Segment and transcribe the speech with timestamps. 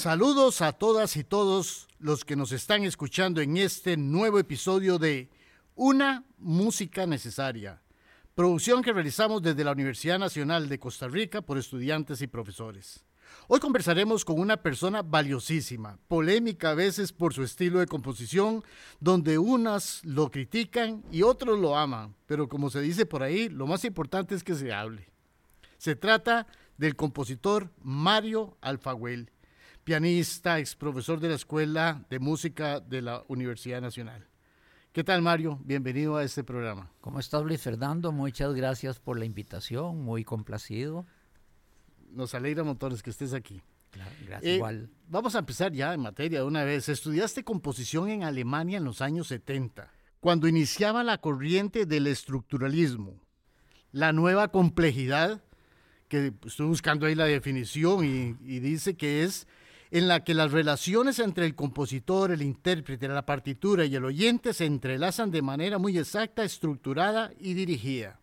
[0.00, 5.28] Saludos a todas y todos los que nos están escuchando en este nuevo episodio de
[5.74, 7.82] Una Música Necesaria,
[8.34, 13.04] producción que realizamos desde la Universidad Nacional de Costa Rica por estudiantes y profesores.
[13.46, 18.64] Hoy conversaremos con una persona valiosísima, polémica a veces por su estilo de composición,
[19.00, 23.66] donde unas lo critican y otros lo aman, pero como se dice por ahí, lo
[23.66, 25.10] más importante es que se hable.
[25.76, 26.46] Se trata
[26.78, 29.30] del compositor Mario Alfaguel,
[29.90, 34.24] pianista, ex profesor de la Escuela de Música de la Universidad Nacional.
[34.92, 35.58] ¿Qué tal, Mario?
[35.64, 36.92] Bienvenido a este programa.
[37.00, 38.12] ¿Cómo estás, Luis Fernando?
[38.12, 41.06] Muchas gracias por la invitación, muy complacido.
[42.12, 43.62] Nos alegra montones que estés aquí.
[43.90, 44.52] Claro, gracias.
[44.52, 44.90] Eh, igual.
[45.08, 46.88] Vamos a empezar ya en materia de una vez.
[46.88, 53.20] Estudiaste composición en Alemania en los años 70, cuando iniciaba la corriente del estructuralismo,
[53.90, 55.42] la nueva complejidad,
[56.06, 59.48] que estoy buscando ahí la definición y, y dice que es
[59.90, 64.54] en la que las relaciones entre el compositor, el intérprete, la partitura y el oyente
[64.54, 68.20] se entrelazan de manera muy exacta, estructurada y dirigida.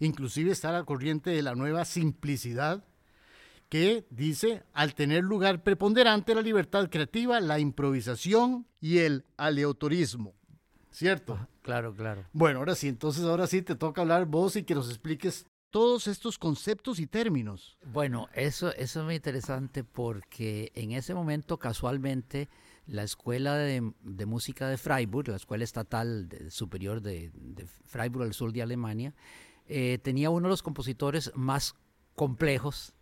[0.00, 2.84] Inclusive está la corriente de la nueva simplicidad,
[3.68, 10.34] que dice, al tener lugar preponderante la libertad creativa, la improvisación y el aleatorismo.
[10.90, 11.36] ¿Cierto?
[11.40, 12.24] Ah, claro, claro.
[12.32, 16.06] Bueno, ahora sí, entonces ahora sí te toca hablar vos y que nos expliques todos
[16.06, 17.76] estos conceptos y términos.
[17.84, 22.48] Bueno, eso, es muy interesante porque en ese momento casualmente
[22.86, 23.80] la Escuela de,
[24.24, 27.32] Música de Freiburg, la Escuela Estatal Superior de,
[27.86, 29.16] Freiburg al sur de Alemania,
[29.66, 31.74] eh, tenía uno de los compositores más
[32.14, 32.94] complejos,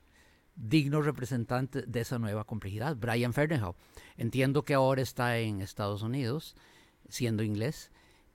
[0.57, 3.77] dignos representantes de esa nueva complejidad, Brian Ferneyhough.
[4.17, 6.57] Entiendo que ahora está en Estados Unidos,
[7.11, 7.93] siendo inglés,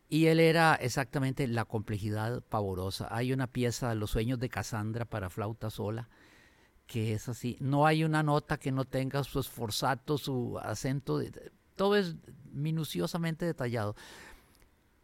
[0.09, 3.07] y él era exactamente la complejidad pavorosa.
[3.11, 6.09] Hay una pieza, Los sueños de Cassandra para flauta sola,
[6.85, 7.57] que es así.
[7.59, 11.21] No hay una nota que no tenga su esforzato, su acento.
[11.75, 12.15] todo es
[12.51, 13.95] minuciosamente detallado.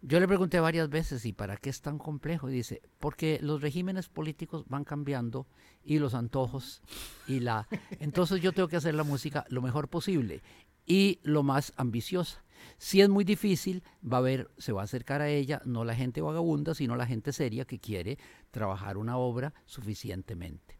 [0.01, 2.49] Yo le pregunté varias veces, ¿y para qué es tan complejo?
[2.49, 5.47] Y dice, porque los regímenes políticos van cambiando
[5.85, 6.81] y los antojos
[7.25, 7.67] y la...
[7.99, 10.43] Entonces yo tengo que hacer la música lo mejor posible
[10.85, 12.43] y lo más ambiciosa.
[12.77, 15.95] Si es muy difícil, va a haber, se va a acercar a ella no la
[15.95, 18.17] gente vagabunda, sino la gente seria que quiere
[18.51, 20.77] trabajar una obra suficientemente.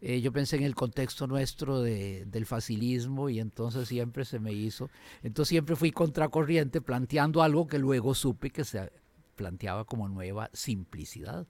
[0.00, 4.52] Eh, yo pensé en el contexto nuestro de- del facilismo y entonces siempre se me
[4.52, 4.90] hizo,
[5.22, 8.92] entonces siempre fui contracorriente planteando algo que luego supe que se
[9.34, 11.46] planteaba como nueva simplicidad.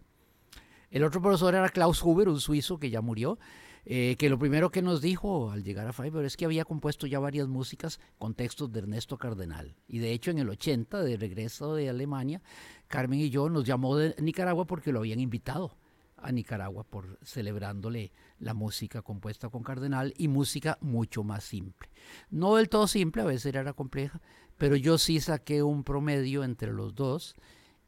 [0.91, 3.39] El otro profesor era Klaus Huber, un suizo que ya murió,
[3.87, 7.07] eh, que lo primero que nos dijo al llegar a Freiburg es que había compuesto
[7.07, 9.75] ya varias músicas con textos de Ernesto Cardenal.
[9.87, 12.43] Y de hecho en el 80, de regreso de Alemania,
[12.89, 15.77] Carmen y yo nos llamó de Nicaragua porque lo habían invitado
[16.17, 21.91] a Nicaragua por celebrándole la música compuesta con Cardenal y música mucho más simple.
[22.31, 24.23] No del todo simple, a veces era compleja,
[24.57, 27.37] pero yo sí saqué un promedio entre los dos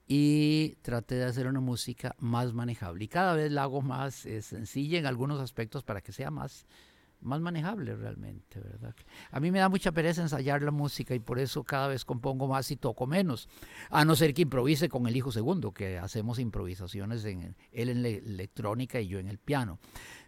[0.06, 3.04] y traté de hacer una música más manejable.
[3.04, 6.66] Y cada vez la hago más eh, sencilla en algunos aspectos para que sea más,
[7.20, 8.94] más manejable realmente, ¿verdad?
[9.32, 12.46] A mí me da mucha pereza ensayar la música y por eso cada vez compongo
[12.46, 13.48] más y toco menos.
[13.90, 18.02] A no ser que improvise con el hijo segundo, que hacemos improvisaciones en él en
[18.02, 19.80] la electrónica y yo en el piano,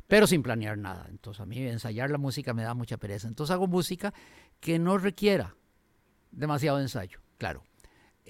[0.09, 1.07] pero sin planear nada.
[1.09, 3.29] Entonces a mí ensayar la música me da mucha pereza.
[3.29, 4.13] Entonces hago música
[4.59, 5.55] que no requiera
[6.33, 7.68] demasiado ensayo, claro.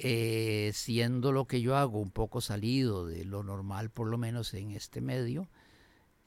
[0.00, 4.54] Eh, siendo lo que yo hago un poco salido de lo normal, por lo menos
[4.54, 5.48] en este medio,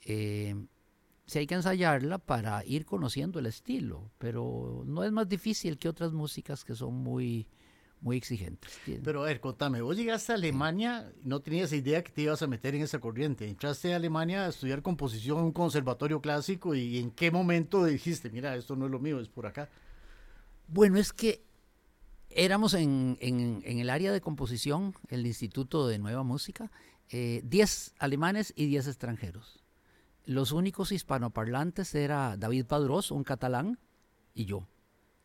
[0.02, 0.56] eh,
[1.26, 5.88] sí hay que ensayarla para ir conociendo el estilo, pero no es más difícil que
[5.88, 7.48] otras músicas que son muy,
[8.02, 8.78] muy exigentes.
[9.04, 12.48] Pero a ver, contame, vos llegaste a Alemania no tenías idea que te ibas a
[12.48, 13.48] meter en esa corriente.
[13.48, 18.30] Entraste a Alemania a estudiar composición en un conservatorio clásico y en qué momento dijiste,
[18.32, 19.70] mira, esto no es lo mío, es por acá.
[20.68, 21.42] Bueno, es que
[22.36, 26.72] éramos en, en- en el área de composición, el Instituto de Nueva Música,
[27.10, 29.64] eh, 10 alemanes y 10 extranjeros.
[30.26, 33.80] Los únicos hispanoparlantes era David Padrós, un catalán,
[34.34, 34.68] y yo,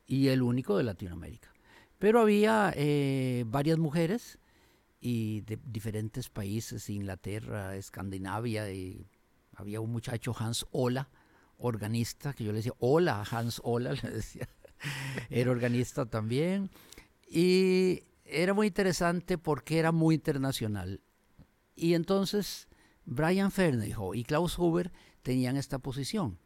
[0.07, 1.53] y el único de Latinoamérica.
[1.99, 4.39] Pero había eh, varias mujeres
[5.01, 8.65] y de diferentes países, Inglaterra, Escandinavia,
[9.55, 11.09] había un muchacho, Hans Ola,
[11.59, 14.49] organista, que yo le decía, hola, Hans Ola, le decía,
[15.31, 16.71] era organista también.
[17.27, 21.01] Y era muy interesante porque era muy internacional.
[21.75, 22.69] Y entonces
[23.05, 24.93] Brian Ferneyhough y Klaus Huber
[25.23, 26.39] tenían esta posición.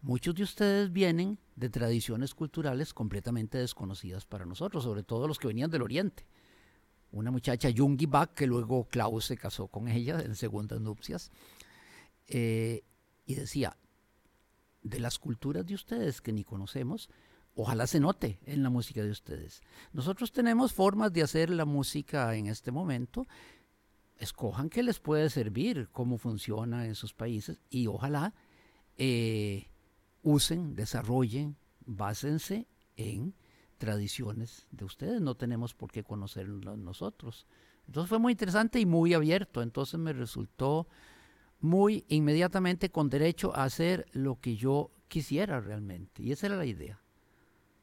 [0.00, 5.48] Muchos de ustedes vienen de tradiciones culturales completamente desconocidas para nosotros, sobre todo los que
[5.48, 6.24] venían del Oriente.
[7.10, 11.32] Una muchacha, Jungi Bach, que luego Klaus se casó con ella en segundas nupcias,
[12.28, 12.84] eh,
[13.26, 13.76] y decía,
[14.82, 17.10] de las culturas de ustedes que ni conocemos,
[17.60, 19.62] ojalá se note en la música de ustedes.
[19.92, 23.26] Nosotros tenemos formas de hacer la música en este momento.
[24.16, 28.32] Escojan qué les puede servir, cómo funciona en sus países y ojalá
[28.96, 29.66] eh,
[30.22, 33.34] usen, desarrollen, básense en
[33.76, 35.20] tradiciones de ustedes.
[35.20, 37.48] No tenemos por qué conocerlos nosotros.
[37.88, 39.62] Entonces fue muy interesante y muy abierto.
[39.62, 40.86] Entonces me resultó
[41.58, 46.22] muy inmediatamente con derecho a hacer lo que yo quisiera realmente.
[46.22, 47.00] Y esa era la idea.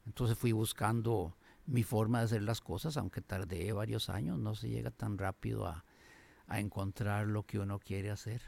[0.06, 1.36] Entonces fui buscando
[1.66, 5.66] mi forma de hacer las cosas, aunque tardé varios años, no se llega tan rápido
[5.66, 5.84] a,
[6.48, 8.40] encontrar lo que uno quiere hacer.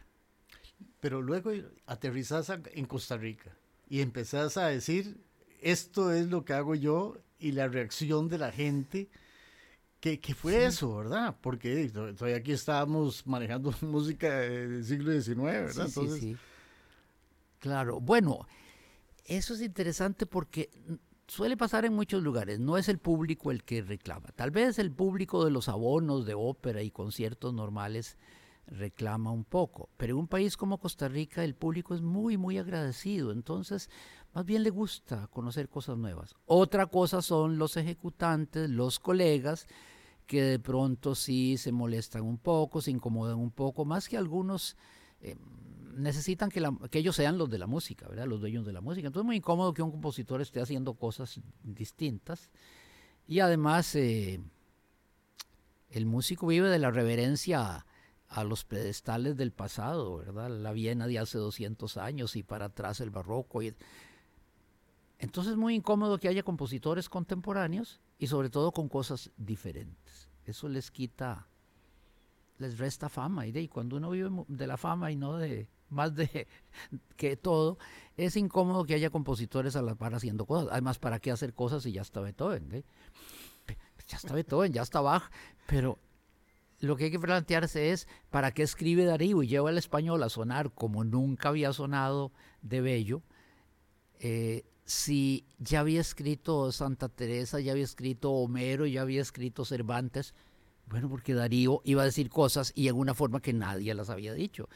[1.01, 1.51] Pero luego
[1.87, 3.57] aterrizás en Costa Rica
[3.89, 5.21] y empezás a decir,
[5.61, 9.09] esto es lo que hago yo y la reacción de la gente.
[10.01, 11.37] ¿Qué, fue eso, verdad?
[11.41, 15.89] Porque todavía aquí estábamos manejando música del siglo XIX, ¿verdad?
[15.89, 16.37] Sí, sí,
[17.59, 18.47] Claro, bueno,
[19.25, 20.71] eso es interesante porque
[21.29, 24.29] suele pasar en muchos lugares, no es el público el que reclama.
[24.35, 28.17] Tal vez el público de los abonos de ópera y conciertos normales
[28.67, 32.59] reclama un poco, pero en un país como Costa Rica el público es muy, muy
[32.59, 33.89] agradecido, entonces
[34.35, 36.35] más bien le gusta conocer cosas nuevas.
[36.47, 39.67] Otra cosa son los ejecutantes, los colegas,
[40.27, 44.77] que de pronto sí se molestan un poco, se incomodan un poco, más que algunos...
[45.21, 45.37] Eh,
[45.95, 46.63] necesitan que,
[46.99, 48.27] ellos sean los de la música, ¿verdad?
[48.27, 49.07] Los dueños de la música.
[49.07, 52.51] Entonces es muy incómodo que un compositor esté haciendo cosas distintas.
[53.27, 54.41] Y además, eh,
[55.91, 57.87] el músico vive de la reverencia
[58.29, 60.51] a, los pedestales del pasado, ¿verdad?
[60.51, 63.61] La Viena de hace 200 años y para atrás el barroco.
[65.19, 70.29] Entonces es muy incómodo que haya compositores contemporáneos y sobre todo con cosas diferentes.
[70.45, 71.49] Eso les quita,
[72.59, 73.47] les resta fama.
[73.47, 76.47] Y cuando uno vive de la fama y no de, más de
[77.17, 77.79] que todo,
[78.17, 80.69] es incómodo que haya compositores a la par haciendo cosas.
[80.73, 82.85] Además, ¿para qué hacer cosas si ya está Beethoven?
[84.09, 85.31] Ya está Beethoven, ya está Bach,
[85.67, 85.99] pero
[86.81, 90.29] lo que hay que plantearse es ¿para qué escribe Darío y lleva el español a
[90.29, 92.33] sonar como nunca había sonado
[92.63, 93.23] de bello?
[94.21, 100.35] Eh, si ya había escrito Santa Teresa, ya había escrito Homero, ya había escrito Cervantes,
[100.87, 104.33] bueno, porque Darío iba a decir cosas y en una forma que nadie las había
[104.33, 104.69] dicho.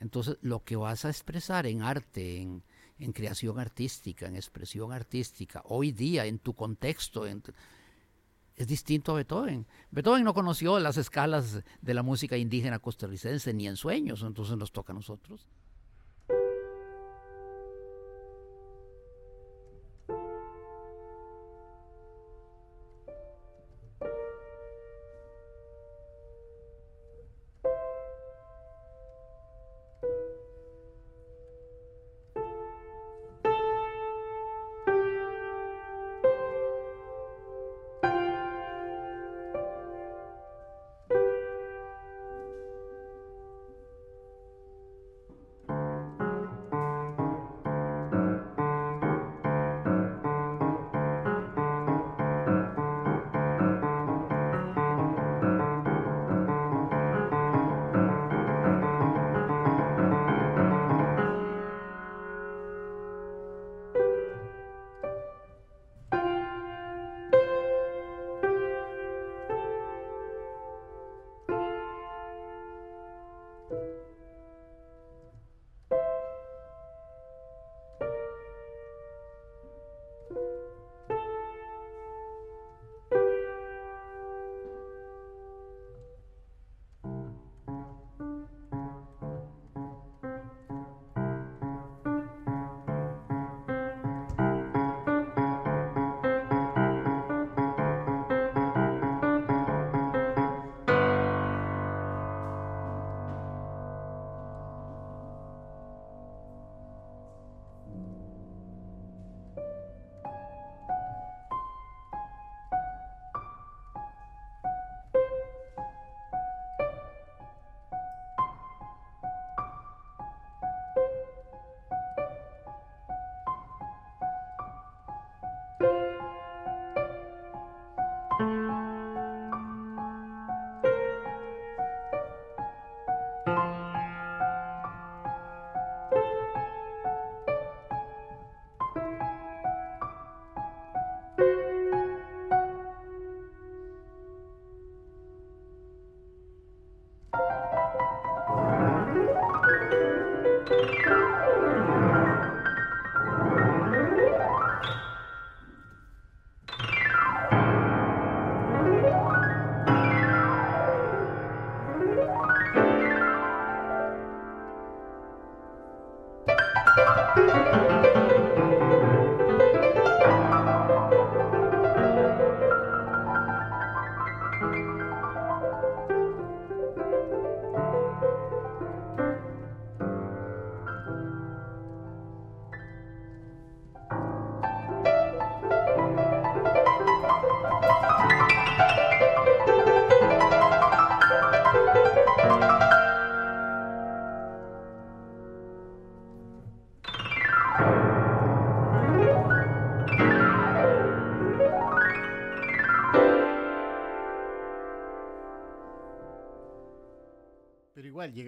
[0.00, 5.92] Entonces, lo que vas a expresar en arte, en, creación artística, en expresión artística, hoy
[5.92, 9.66] día, en tu contexto, es distinto a Beethoven.
[9.90, 14.72] Beethoven no conoció las escalas de la música indígena costarricense ni en sueños, entonces nos
[14.72, 15.46] toca a nosotros.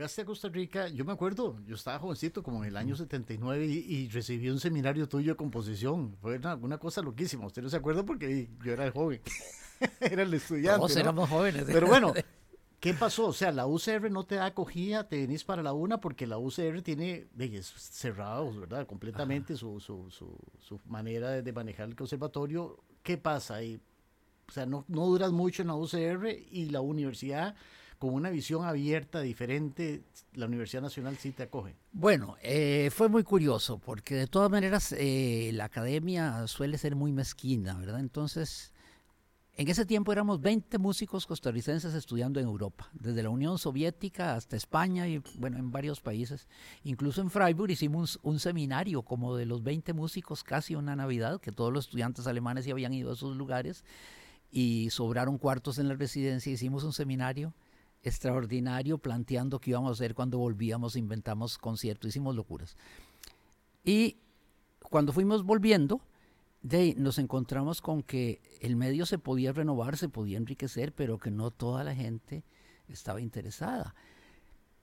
[0.00, 3.66] Llegaste a Costa Rica, yo me acuerdo, yo estaba jovencito como en el año 79
[3.66, 6.16] y, y recibí un seminario tuyo de composición.
[6.22, 7.44] Fue una, cosa loquísima.
[7.44, 9.20] Usted no se acuerda porque yo era el joven,
[10.00, 10.78] era el estudiante.
[10.78, 11.64] Todos éramos jóvenes.
[11.66, 12.14] Pero bueno,
[12.80, 13.26] ¿qué pasó?
[13.26, 16.38] O sea, la UCR no te da acogida, te venís para la UNA porque la
[16.38, 17.26] UCR tiene
[17.76, 18.86] cerrados, ¿verdad?
[18.86, 22.78] Completamente su, su, su, su, manera de, de manejar el conservatorio.
[23.02, 23.78] ¿Qué pasa ahí?
[24.48, 27.54] O sea, no, no duras mucho en la UCR y la universidad
[28.00, 30.00] con una visión abierta, diferente,
[30.32, 31.76] la Universidad Nacional sí te acoge.
[31.92, 37.12] Bueno, eh, fue muy curioso, porque de todas maneras eh, la academia suele ser muy
[37.12, 38.00] mezquina, ¿verdad?
[38.00, 38.72] Entonces,
[39.54, 44.56] en ese tiempo éramos 20 músicos costarricenses estudiando en Europa, desde la Unión Soviética hasta
[44.56, 46.48] España y, bueno, en varios países.
[46.84, 51.52] Incluso en Freiburg hicimos un, seminario como de los 20 músicos, casi una Navidad, que
[51.52, 53.84] todos los estudiantes alemanes ya habían ido a esos lugares
[54.50, 57.52] y sobraron cuartos en la residencia, hicimos un seminario
[58.02, 62.76] extraordinario planteando qué íbamos a hacer cuando volvíamos, inventamos conciertos, hicimos locuras.
[63.84, 64.16] Y
[64.82, 66.00] cuando fuimos volviendo,
[66.62, 71.30] de, nos encontramos con que el medio se podía renovar, se podía enriquecer, pero que
[71.30, 72.44] no toda la gente
[72.88, 73.94] estaba interesada.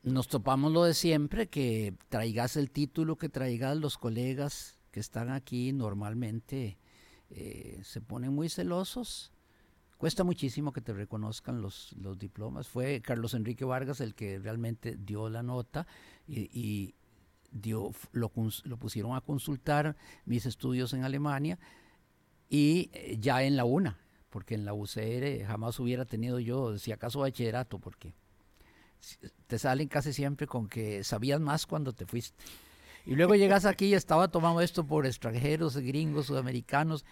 [0.04, 5.30] Nos topamos lo de siempre, que traigas el título, que traigas los colegas que están
[5.30, 6.78] aquí normalmente
[7.30, 9.32] eh, se ponen muy celosos
[9.98, 12.68] Cuesta muchísimo que te reconozcan los, los diplomas.
[12.68, 15.88] Fue Carlos Enrique Vargas el que realmente dio la nota
[16.28, 16.94] y,
[17.52, 18.32] dio, lo,
[18.64, 21.58] lo, pusieron a consultar mis estudios en Alemania
[22.50, 23.98] y eh, ya en la UNA,
[24.30, 28.14] porque en la UCR jamás hubiera tenido yo, si acaso, bachillerato, porque
[29.48, 32.44] te salen casi siempre con que sabías más cuando te fuiste.
[33.06, 37.06] Y luego llegas aquí y estaba tomando esto por extranjeros, gringos, sudamericanos.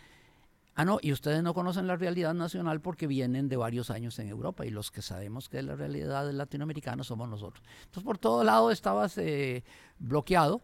[0.78, 4.28] Ah, no, y ustedes no conocen la realidad nacional porque vienen de varios años en
[4.28, 7.66] Europa y los que sabemos que es la realidad latinoamericana somos nosotros.
[7.86, 9.64] Entonces, por todo lado estabas eh,
[10.00, 10.62] bloqueado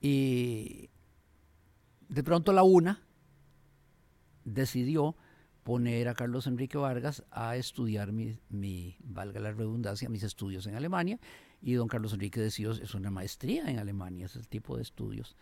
[0.00, 0.90] y
[2.08, 3.00] de pronto la UNA
[4.44, 5.14] decidió
[5.62, 11.20] poner a Carlos Enrique Vargas a estudiar mi, valga la redundancia, mis estudios en Alemania
[11.62, 15.36] y don Carlos Enrique decidió, es una maestría en Alemania, es el tipo de estudios.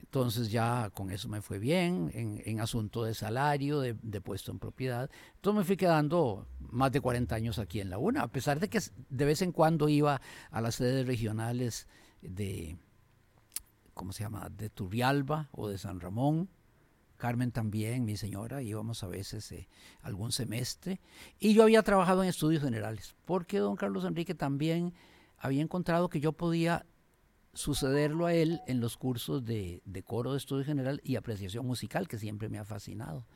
[0.00, 5.08] Entonces ya con eso me fue bien, en, asunto de salario, de, puesto en propiedad.
[5.36, 8.68] Entonces me fui quedando más de 40 años aquí en la UNA, a pesar de
[8.68, 11.86] que de vez en cuando iba a las sedes regionales
[12.22, 12.76] de,
[13.94, 16.48] ¿cómo se llama?, de Turrialba o de San Ramón.
[17.16, 19.68] Carmen también, mi señora, íbamos a veces eh,
[20.00, 21.00] algún semestre.
[21.38, 24.94] Y yo había trabajado en estudios generales, porque don Carlos Enrique también
[25.36, 26.86] había encontrado que yo podía
[27.52, 32.18] sucederlo a él en los cursos de, coro de estudio general y apreciación musical, que
[32.18, 33.26] siempre me ha fascinado.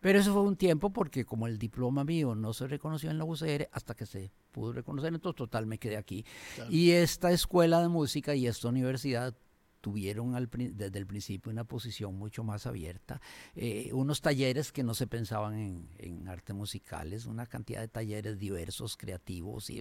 [0.00, 3.24] Pero eso fue un tiempo porque como el diploma mío no se reconoció en la
[3.24, 6.24] UCR hasta que se pudo reconocer, entonces total me quedé aquí.
[6.70, 9.34] Y esta escuela de música y esta universidad
[9.80, 10.32] tuvieron
[10.74, 13.20] desde el principio una posición mucho más abierta,
[13.54, 18.38] eh, unos talleres que no se pensaban en, en arte musicales, una cantidad de talleres
[18.38, 19.80] diversos, creativos, y,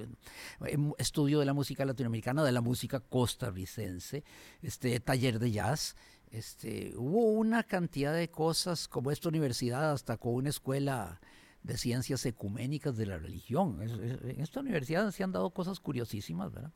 [0.65, 4.24] em, estudio de la música latinoamericana, de la música costarricense,
[4.62, 5.96] este taller de jazz,
[6.32, 11.20] este, hubo una cantidad de cosas como esta universidad, hasta con una escuela
[11.63, 13.82] de ciencias ecuménicas de la religión.
[13.82, 16.72] En esta universidad se han dado cosas curiosísimas, ¿verdad?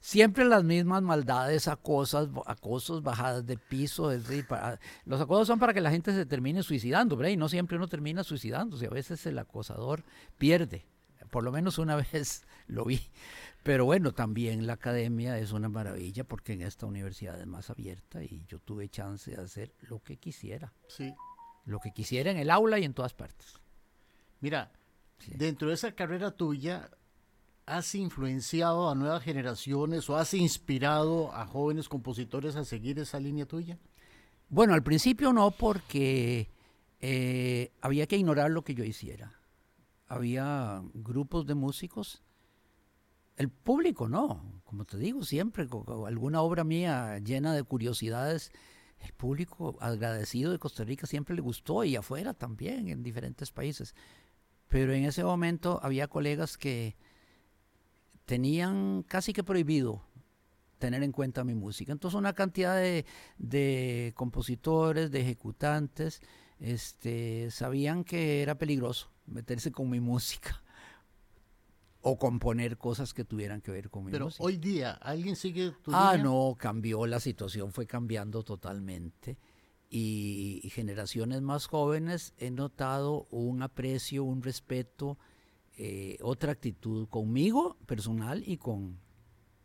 [0.00, 4.12] Siempre las mismas maldades, acosos, acosos, bajadas de piso.
[5.04, 7.32] los acosos son para que la gente se termine suicidando, ¿verdad?
[7.32, 8.86] Y no siempre uno termina suicidándose.
[8.86, 10.04] A veces el acosador
[10.36, 10.84] pierde.
[11.30, 13.00] Por lo menos una vez lo vi.
[13.62, 18.22] Pero bueno, también la academia es una maravilla porque en esta universidad es más abierta
[18.22, 20.74] y yo tuve chance de hacer lo que quisiera.
[20.86, 21.14] Sí.
[21.64, 23.63] Lo que quisiera en el aula y en todas partes.
[24.44, 24.70] Mira,
[25.26, 26.90] dentro de esa carrera tuya,
[27.64, 33.46] ¿has influenciado a nuevas generaciones o has inspirado a jóvenes compositores a seguir esa línea
[33.46, 33.78] tuya?
[34.50, 36.50] Bueno, al principio no, porque
[37.00, 39.32] eh, había que ignorar lo que yo hiciera.
[40.08, 42.22] Había grupos de músicos.
[43.38, 48.52] El público no, como te digo, siempre, con alguna obra mía llena de curiosidades,
[49.00, 53.94] el público agradecido de Costa Rica siempre le gustó y afuera también, en diferentes países.
[54.68, 56.96] Pero en ese momento había colegas que
[58.24, 60.02] tenían casi que prohibido
[60.78, 61.92] tener en cuenta mi música.
[61.92, 66.20] Entonces una cantidad de, compositores, de ejecutantes,
[66.58, 70.62] este, sabían que era peligroso meterse con mi música
[72.02, 74.36] o componer cosas que tuvieran que ver con mi música.
[74.36, 79.38] Pero hoy día, ¿alguien sigue tu Ah, no, cambió, la situación fue cambiando totalmente
[79.96, 85.18] y, generaciones más jóvenes he notado un aprecio, un respeto
[85.76, 88.98] eh, otra actitud conmigo personal y con,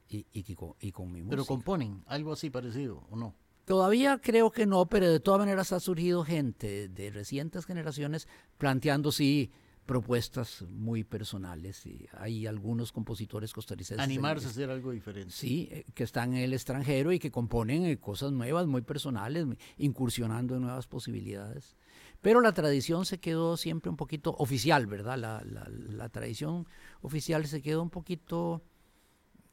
[0.08, 1.32] y, y, con, y con mi música.
[1.32, 3.34] Pero componen algo así parecido, ¿o no?
[3.66, 9.12] Todavía creo que no, pero de todas maneras ha surgido gente de recientes generaciones planteando
[9.12, 9.52] sí
[9.90, 11.84] propuestas muy personales.
[11.88, 14.04] Y hay algunos compositores costarricenses.
[14.04, 15.34] Animarse a hacer algo diferente.
[15.34, 19.48] Sí, eh, que están en el extranjero y que componen eh, cosas nuevas, muy personales,
[19.80, 21.76] incursionando en nuevas posibilidades.
[22.22, 25.18] Pero la tradición se quedó siempre un poquito oficial, ¿verdad?
[25.18, 26.68] La, la, la tradición
[27.02, 28.62] oficial se quedó un poquito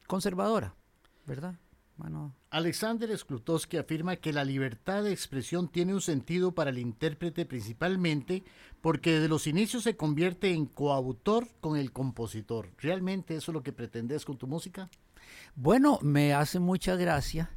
[0.07, 0.75] conservadora,
[1.25, 1.59] ¿verdad?
[1.97, 2.35] Bueno.
[2.51, 8.45] Alexander Sklutowski afirma que la libertad de expresión tiene un sentido para el intérprete principalmente
[8.83, 12.71] porque desde los inicios se convierte en coautor con el compositor.
[12.79, 14.91] ¿Realmente eso es lo que pretendes con tu música?
[15.55, 17.51] Bueno, me hace mucha gracia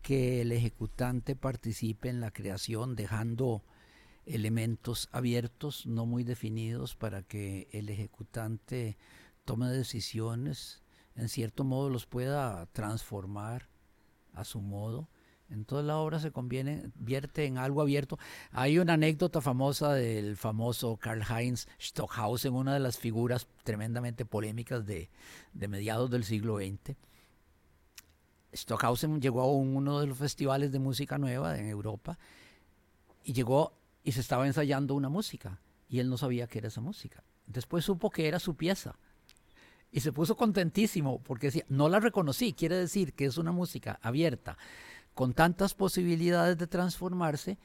[0.00, 3.62] que el ejecutante participe en la creación dejando
[4.26, 8.96] elementos abiertos, no muy definidos, para que el ejecutante
[9.44, 10.82] tome decisiones,
[11.14, 13.71] en cierto modo los pueda transformar
[14.34, 15.08] a su modo.
[15.52, 18.18] Entonces la obra se convierte en algo abierto.
[18.52, 24.86] Hay una anécdota famosa del famoso Karl Heinz Stockhausen, una de las figuras tremendamente polémicas
[24.86, 25.10] de,
[25.52, 26.96] de mediados del siglo XX.
[28.54, 32.18] Stockhausen llegó a uno de los festivales de música nueva en Europa
[33.24, 36.80] y llegó y se estaba ensayando una música y él no sabía qué era esa
[36.80, 37.22] música.
[37.46, 38.96] Después supo que era su pieza
[39.92, 44.00] y se puso contentísimo porque decía, no la reconocí, quiere decir que es una música
[44.02, 44.56] abierta,
[45.14, 47.58] con tantas posibilidades de transformarse,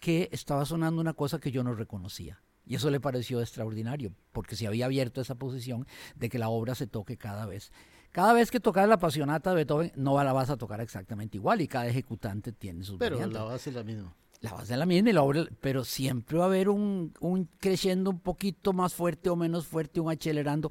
[0.00, 2.42] que estaba sonando una cosa que yo no reconocía.
[2.66, 6.74] Y eso le pareció extraordinario, porque se había abierto esa posición de que la obra
[6.74, 7.70] se toque cada vez.
[8.10, 11.60] Cada vez que tocas la apasionata de Beethoven, no la vas a tocar exactamente igual
[11.60, 14.14] y cada ejecutante tiene sus Pero la base es la misma.
[14.40, 17.48] La base es la misma y la obra, pero siempre va a haber un, un
[17.58, 20.70] creciendo un poquito más fuerte o menos fuerte, un acelerando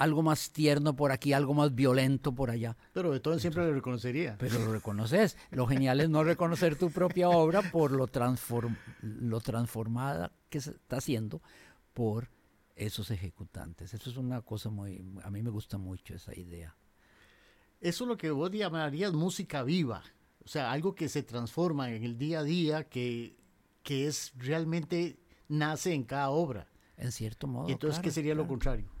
[0.00, 2.74] algo más tierno por aquí, algo más violento por allá.
[2.94, 4.36] Pero de todo siempre lo reconocería.
[4.38, 5.36] Pero lo reconoces.
[5.50, 8.08] Lo genial es no reconocer tu propia obra por lo,
[9.02, 11.42] lo transformada que se está haciendo
[11.92, 12.30] por
[12.76, 13.92] esos ejecutantes.
[13.92, 16.74] Eso es una cosa muy, a mí me gusta mucho esa idea.
[17.78, 20.02] Eso es lo que vos llamarías música viva,
[20.42, 23.36] o sea, algo que se transforma en el día a día, que,
[23.82, 26.68] que es realmente nace en cada obra.
[26.96, 27.68] En cierto modo.
[27.68, 28.99] entonces, ¿qué sería lo contrario?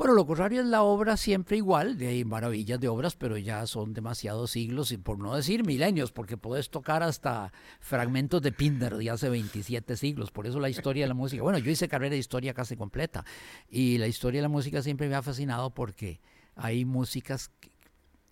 [0.00, 3.92] Bueno, lo contrario es la obra siempre igual, de maravillas de obras, pero ya son
[3.92, 9.10] demasiados siglos, y por no decir milenios, porque puedes tocar hasta fragmentos de Pindar de
[9.10, 11.42] hace 27 siglos, por eso la historia de la música.
[11.42, 13.26] Bueno, yo hice carrera de historia casi completa,
[13.68, 16.22] y la historia de la música siempre me ha fascinado porque
[16.54, 17.50] hay músicas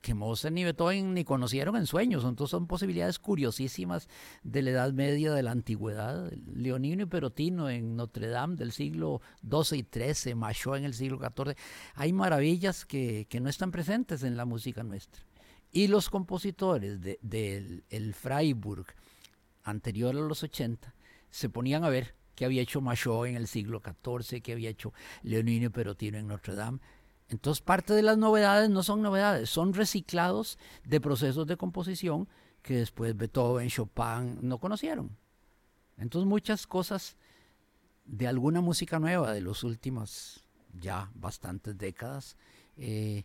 [0.00, 2.24] que, Mozart ni Beethoven ni conocieron en sueños.
[2.24, 4.08] Entonces son posibilidades curiosísimas
[4.42, 6.32] de la Edad Media, de la Antigüedad.
[6.52, 11.18] Leonino y Perotino en Notre Dame del siglo XII y XIII, Machot en el siglo
[11.18, 11.54] XIV.
[11.94, 15.22] Hay maravillas que, que, no están presentes en la música nuestra.
[15.70, 18.86] Y los compositores del de, Freiburg
[19.64, 20.94] anterior a los 80
[21.30, 24.94] se ponían a ver qué había hecho Machot en el siglo XIV, qué había hecho
[25.22, 26.78] Leonino y Perotino en Notre Dame
[27.30, 32.26] entonces, parte de las novedades no son novedades, son reciclados de procesos de composición
[32.62, 35.16] que después Beethoven, Chopin no conocieron.
[35.98, 37.16] Entonces, muchas cosas
[38.06, 40.44] de alguna música nueva de las últimas
[40.80, 42.36] ya bastantes décadas
[42.76, 43.24] eh,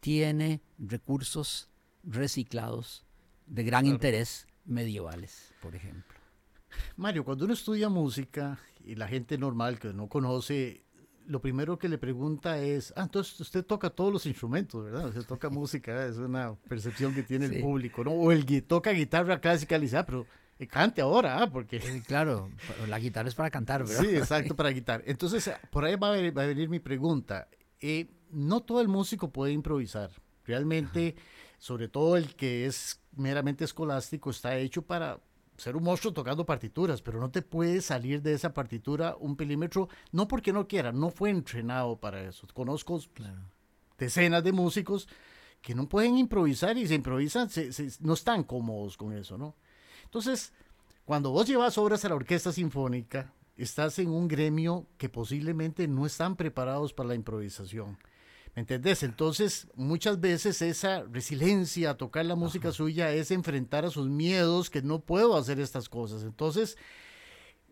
[0.00, 1.68] tiene recursos
[2.02, 3.04] reciclados
[3.46, 6.18] de gran interés medievales, por ejemplo.
[6.96, 10.83] Mario, cuando uno estudia música y la gente normal que no conoce
[11.26, 15.08] lo primero que le pregunta es, ah, entonces usted toca todos los instrumentos, ¿verdad?
[15.08, 18.12] Usted toca música, es una percepción que tiene el público, ¿no?
[18.12, 20.26] O el que toca guitarra clásica, le dice, ah, pero
[20.58, 21.50] eh, cante ahora, ¿ah?
[21.50, 21.80] porque...
[22.06, 22.50] claro,
[22.88, 24.02] la guitarra es para cantar, ¿verdad?
[24.02, 25.02] Sí, exacto, para guitar.
[25.06, 27.48] Entonces, por ahí va a venir, mi pregunta.
[27.80, 30.10] Eh, no todo el músico puede improvisar.
[30.44, 31.16] Realmente,
[31.58, 35.20] sobre todo el que es meramente escolástico, está hecho para
[35.56, 39.88] ser un monstruo tocando partituras, pero no te puedes salir de esa partitura un pilímetro,
[40.12, 42.46] no porque no quiera, no fue entrenado para eso.
[42.52, 43.00] Conozco
[43.98, 45.08] decenas de músicos
[45.62, 47.48] que no pueden improvisar y se improvisan,
[48.00, 49.54] no están cómodos con eso, ¿no?
[50.04, 50.52] Entonces,
[51.04, 56.06] cuando vos llevas obras a la orquesta sinfónica, estás en un gremio que posiblemente no
[56.06, 57.96] están preparados para la improvisación.
[58.54, 59.02] ¿Me entendés?
[59.02, 64.70] Entonces, muchas veces esa resiliencia a tocar la música suya es enfrentar a sus miedos,
[64.70, 66.22] que no puedo hacer estas cosas.
[66.22, 66.76] Entonces,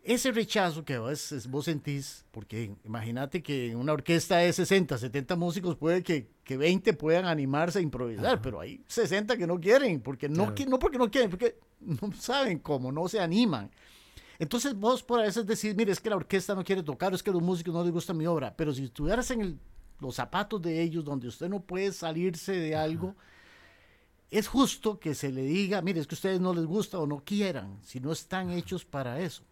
[0.03, 5.37] ese rechazo que vos, vos sentís, porque imagínate que en una orquesta de 60, 70
[5.37, 10.01] músicos puede que, que 20 puedan animarse a improvisar, pero hay 60 que no quieren,
[10.01, 13.71] porque no, no porque no quieren, porque no saben cómo, no se animan.
[14.41, 17.23] Entonces vos por a veces decís, mire, es que la orquesta no quiere tocar, es
[17.23, 19.61] que a los músicos no les gusta mi obra, pero si estuvieras en
[20.03, 23.17] los zapatos de ellos, donde usted no puede salirse de algo,
[24.31, 27.07] es justo que se le diga, mire, es que a ustedes no les gusta o
[27.07, 29.43] no quieran, si no están hechos para eso.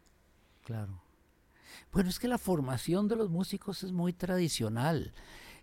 [0.64, 1.02] Claro.
[1.92, 5.12] Bueno, es que la formación de los músicos es muy tradicional.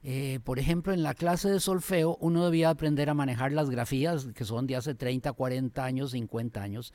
[0.03, 4.27] Eh, por ejemplo, en la clase de solfeo uno debía aprender a manejar las grafías
[4.35, 6.93] que son de hace 30, 40 años, 50 años,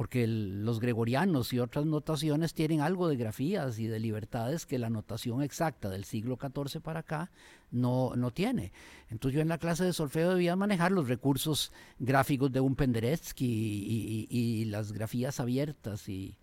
[0.00, 4.88] porque los gregorianos y otras notaciones tienen algo de grafías y de libertades que la
[4.88, 7.30] notación exacta del siglo XIV para acá
[7.70, 8.72] no, no tiene.
[9.10, 13.44] Entonces yo en la clase de solfeo debía manejar los recursos gráficos de un Penderecki
[13.44, 16.34] y, y las grafías abiertas y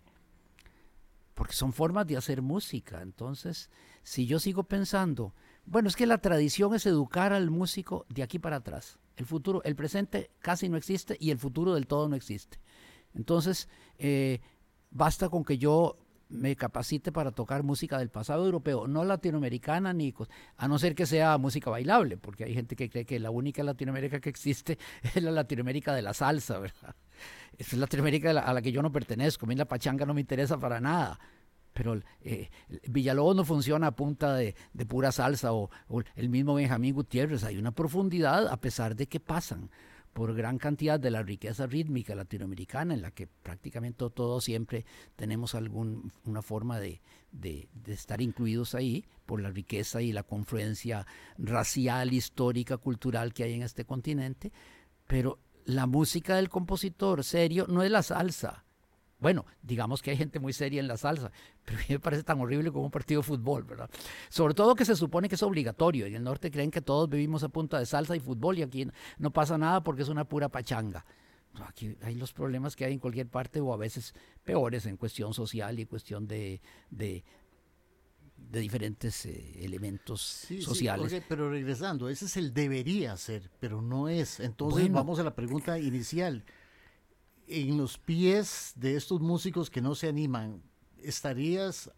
[1.33, 3.01] porque son formas de hacer música.
[3.01, 3.71] Entonces,
[4.03, 5.33] si yo sigo pensando,
[5.65, 8.99] bueno, es que la tradición es educar al músico de aquí para atrás.
[9.15, 12.59] El futuro, el presente casi no existe y el futuro del todo no existe.
[13.17, 14.39] Entonces, eh,
[14.91, 15.97] basta con que yo
[16.29, 20.13] me capacite para tocar música del pasado europeo, no latinoamericana ni
[20.57, 23.63] a no ser que sea música bailable, porque hay gente que cree que la única
[23.63, 24.77] Latinoamérica que existe
[25.15, 26.95] es la Latinoamérica de la salsa, ¿verdad?
[27.57, 30.21] Esa es Latinoamérica a la, que yo no pertenezco, a mí la pachanga no me
[30.21, 31.19] interesa para nada.
[31.73, 32.49] Pero eh,
[32.87, 34.55] Villalobos no funciona a punta de,
[34.87, 37.43] pura salsa o, o el mismo Benjamín Gutiérrez.
[37.43, 39.69] Hay una profundidad a pesar de que pasan
[40.17, 44.83] por gran cantidad de la riqueza rítmica latinoamericana, en la que prácticamente todos siempre
[45.15, 47.01] tenemos alguna forma de,
[47.31, 51.05] de, estar incluidos ahí, por la riqueza y la confluencia
[51.37, 54.51] racial, histórica, cultural que hay en este continente,
[55.05, 58.65] pero la música del compositor serio no es la salsa,
[59.19, 61.31] bueno, digamos que hay gente muy seria en la salsa,
[61.65, 63.89] pero a mí me parece tan horrible como un partido de fútbol, ¿verdad?
[64.29, 66.05] Sobre todo que se supone que es obligatorio.
[66.05, 68.87] En el norte creen que todos vivimos a punta de salsa y fútbol y aquí
[69.17, 71.05] no pasa nada porque es una pura pachanga.
[71.65, 75.33] Aquí hay los problemas que hay en cualquier parte o a veces peores en cuestión
[75.33, 77.23] social y cuestión de, de,
[78.37, 81.23] diferentes eh, elementos sociales.
[81.27, 84.39] pero regresando, ese es el debería ser, pero no es.
[84.39, 86.45] Entonces vamos a la pregunta inicial
[87.47, 90.61] en los pies de estos músicos que no se animan,
[91.01, 91.89] ¿estarías,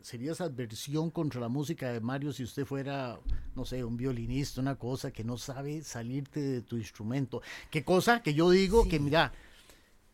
[0.00, 3.20] serías adversión contra la música de Mario si usted fuera,
[3.54, 7.42] no sé, un violinista, una cosa que no sabe salirte de tu instrumento?
[7.70, 8.22] ¿Qué cosa?
[8.22, 9.32] Que yo digo que, mira,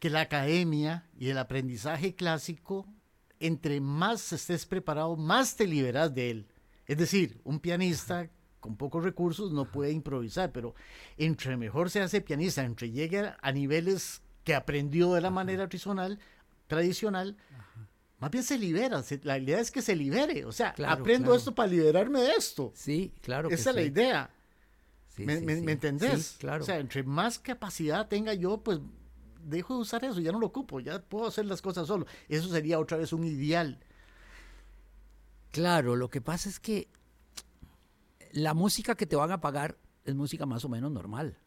[0.00, 2.86] que la academia y el aprendizaje clásico,
[3.38, 6.46] entre más estés preparado, más te liberas de él.
[6.86, 10.74] Es decir, un pianista con pocos recursos no puede improvisar, pero
[11.16, 16.18] entre mejor se hace pianista, entre llegue a niveles que aprendió de la manera tradicional,
[16.66, 17.36] tradicional
[18.18, 19.00] más bien se libera.
[19.22, 20.44] la idea es que se libere.
[20.44, 22.72] O sea, aprendo esto para liberarme de esto.
[22.74, 23.48] Sí, claro.
[23.48, 24.30] Esa es la idea.
[25.18, 26.34] ¿Me, me, entendés?
[26.40, 26.64] claro.
[26.64, 28.80] O sea, entre más capacidad tenga yo, pues
[29.44, 32.06] dejo de usar eso, ya no lo ocupo, ya puedo hacer las cosas solo.
[32.28, 33.78] Eso sería otra vez un ideal.
[35.52, 36.88] Claro, lo que pasa es que
[38.32, 41.38] la música que te van a pagar es música más o menos normal.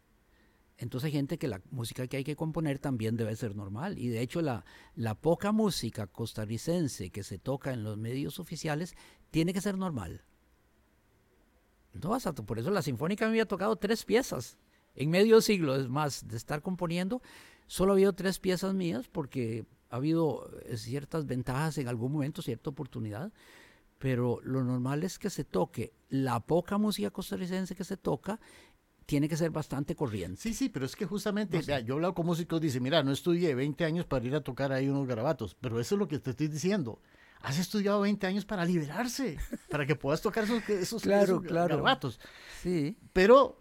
[0.77, 3.97] Entonces hay gente que la música que hay que componer también debe ser normal.
[3.97, 8.95] Y de hecho la, la poca música costarricense que se toca en los medios oficiales
[9.31, 10.23] tiene que ser normal.
[11.93, 14.57] No, por eso la Sinfónica me había tocado tres piezas
[14.95, 15.75] en medio siglo.
[15.75, 17.21] Es más, de estar componiendo,
[17.67, 22.41] solo ha habido tres piezas mías porque ha habido eh, ciertas ventajas en algún momento,
[22.41, 23.31] cierta oportunidad.
[23.99, 28.39] Pero lo normal es que se toque la poca música costarricense que se toca
[29.05, 30.41] tiene que ser bastante corriente.
[30.41, 33.55] Sí, sí, pero es que justamente, yo he hablado con músicos, dice, mira, no estudié
[33.55, 36.31] 20 años para ir a tocar ahí unos garabatos, pero eso es lo que te
[36.31, 37.01] estoy diciendo.
[37.41, 39.37] Has estudiado 20 años para liberarse,
[39.69, 41.69] para que puedas tocar esos, esos, claro, claro.
[41.75, 42.19] garabatos.
[42.61, 42.97] Sí.
[43.11, 43.59] Pero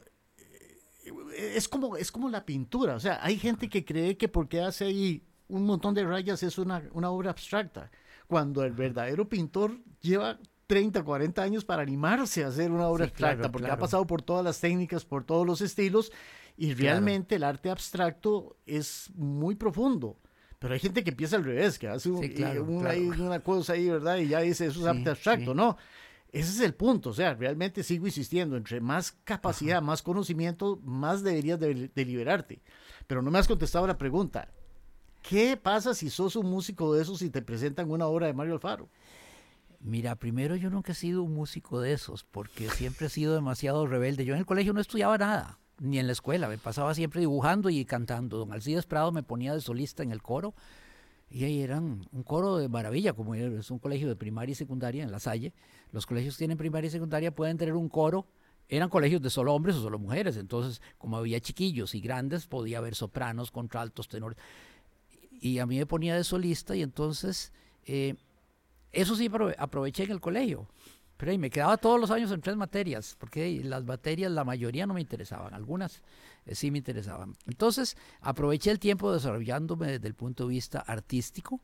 [1.05, 4.61] eh, es como, es como la pintura, o sea, hay gente que cree que porque
[4.61, 7.91] hace ahí un montón de rayas es una, una obra abstracta,
[8.29, 10.39] cuando el verdadero pintor lleva
[10.73, 14.43] 30, 40 años para animarse a hacer una obra abstracta, porque ha pasado por todas
[14.43, 16.11] las técnicas, por todos los estilos,
[16.57, 20.17] y realmente el arte abstracto es muy profundo.
[20.59, 24.17] Pero hay gente que empieza al revés, que hace una, cosa ahí, ¿verdad?
[24.17, 25.53] Y ya dice, eso es arte abstracto.
[25.53, 25.77] No,
[26.31, 27.11] ese es el punto.
[27.11, 32.63] O sea, realmente sigo insistiendo, entre más capacidad, más conocimiento, más deberías de, de liberarte.
[33.07, 34.49] Pero no me has contestado la pregunta.
[35.21, 38.55] ¿Qué pasa si sos un músico de esos y te presentan una obra de Mario
[38.55, 38.89] Alfaro?
[39.83, 43.87] Mira, primero yo nunca he sido un músico de esos, porque siempre he sido demasiado
[43.87, 44.25] rebelde.
[44.25, 47.69] Yo en el colegio no estudiaba nada, ni en la escuela, me pasaba siempre dibujando
[47.69, 48.39] y cantando.
[48.39, 50.55] Don Alcides Prado me ponía de solista en el coro,
[51.31, 55.03] y ahí eran un coro de maravilla, como es un colegio de primaria y secundaria
[55.03, 55.53] en La Salle.
[55.91, 58.27] Los colegios tienen primaria y secundaria pueden tener un coro
[58.69, 62.79] eran colegios de solo hombres o solo mujeres, entonces como había chiquillos y grandes, podía
[62.79, 64.39] haber sopranos, contraltos, tenores
[65.43, 67.53] y a mí me ponía de solista y entonces
[67.85, 68.15] eh,
[68.93, 70.69] eso sí aproveché en el colegio.
[71.17, 74.95] Pero me quedaba todos los años en tres materias, porque las materias, la mayoría no
[74.95, 76.03] me interesaban, algunas
[76.47, 77.37] eh, sí me interesaban.
[77.47, 81.61] Entonces aproveché el tiempo desarrollándome desde el punto de vista artístico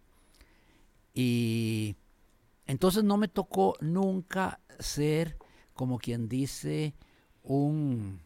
[1.12, 1.96] y
[2.66, 5.36] entonces no me tocó nunca ser,
[5.74, 6.94] como quien dice,
[7.42, 8.20] un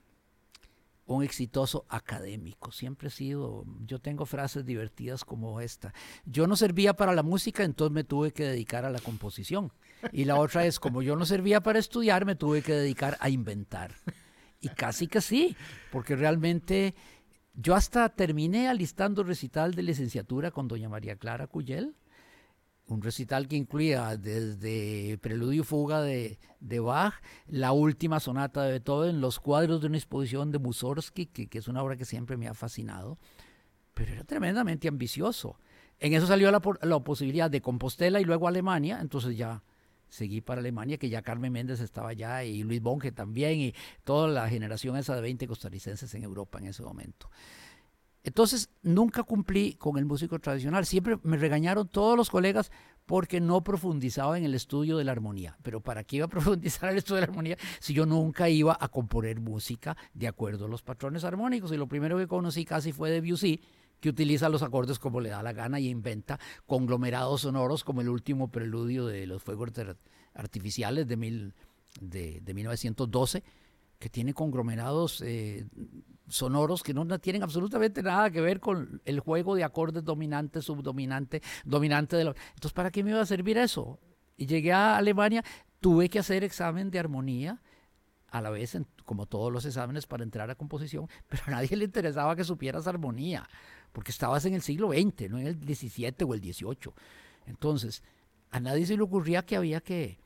[1.15, 2.73] un exitoso académico.
[2.73, 5.93] Siempre he sido, yo tengo frases divertidas como esta.
[6.25, 9.73] Yo no servía para la música, entonces me tuve que dedicar a la composición.
[10.13, 13.29] Y la otra es, como yo no servía para estudiar, me tuve que dedicar a
[13.29, 13.95] inventar.
[14.61, 15.57] Y casi que sí,
[15.91, 16.95] porque realmente
[17.55, 21.95] yo hasta terminé alistando recital de licenciatura con doña María Clara Cuyel
[22.87, 26.39] un recital que incluía desde Preludio y Fuga de,
[26.81, 27.15] Bach,
[27.47, 31.83] la última sonata de Beethoven, los cuadros de una exposición de Mussorgsky, que, es una
[31.83, 33.19] obra que siempre me ha fascinado,
[33.95, 35.59] pero era tremendamente ambicioso.
[35.99, 39.63] En eso salió la, la posibilidad de Compostela y luego Alemania, entonces ya
[40.09, 44.29] seguí para Alemania, que ya Carmen Méndez estaba allá y Luis Bonge también, y toda
[44.29, 47.31] la generación esa de 20 costarricenses en Europa en ese momento.
[48.25, 50.87] Entonces, nunca cumplí con el músico tradicional.
[50.87, 52.71] Siempre me regañaron todos los colegas
[53.05, 55.57] porque no profundizaba en el estudio de la armonía.
[55.63, 58.49] Pero ¿para qué iba a profundizar en el estudio de la armonía si yo nunca
[58.49, 61.73] iba a componer música de acuerdo a los patrones armónicos?
[61.73, 63.61] Y lo primero que conocí casi fue Debussy,
[64.01, 68.09] que utiliza los acordes como le da la gana y inventa conglomerados sonoros como el
[68.09, 69.71] último preludio de los fuegos
[70.35, 71.55] artificiales de, mil,
[72.01, 73.43] de, de 1912
[74.01, 75.65] que tiene conglomerados eh,
[76.33, 81.43] sonoros que no tienen absolutamente nada que ver con el juego de acordes dominante, subdominante,
[81.65, 84.01] dominante de Entonces, ¿para qué me iba a servir eso?
[84.37, 85.45] Y llegué a Alemania,
[85.81, 87.61] tuve que hacer examen de armonía,
[88.31, 91.85] a la vez, como todos los exámenes para entrar a composición, pero a nadie le
[91.85, 93.47] interesaba que supieras armonía,
[93.93, 96.95] porque estabas en el siglo XX, no en el XVII o el XVIII.
[97.45, 98.03] Entonces,
[98.51, 100.19] a nadie se le ocurría que había que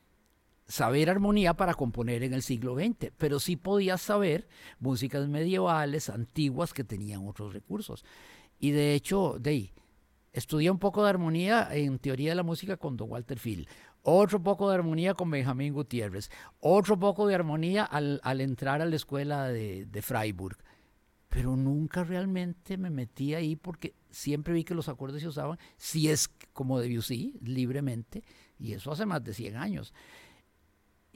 [0.67, 4.47] saber armonía para componer en el siglo XX, pero sí podías saber
[4.79, 8.03] músicas medievales, antiguas, que tenían otros recursos.
[8.59, 9.73] Y de hecho, de ahí,
[10.33, 13.67] estudié un poco de armonía en teoría de la música con Don Walter Phil,
[14.03, 18.95] otro poco de armonía con Benjamín Gutiérrez, otro poco de armonía al, entrar a la
[18.95, 20.57] escuela de, de Freiburg.
[21.29, 26.09] Pero nunca realmente me metí ahí porque siempre vi que los acordes se usaban, si
[26.09, 28.23] es como Debussy, libremente,
[28.57, 29.93] y eso hace más de 100 años.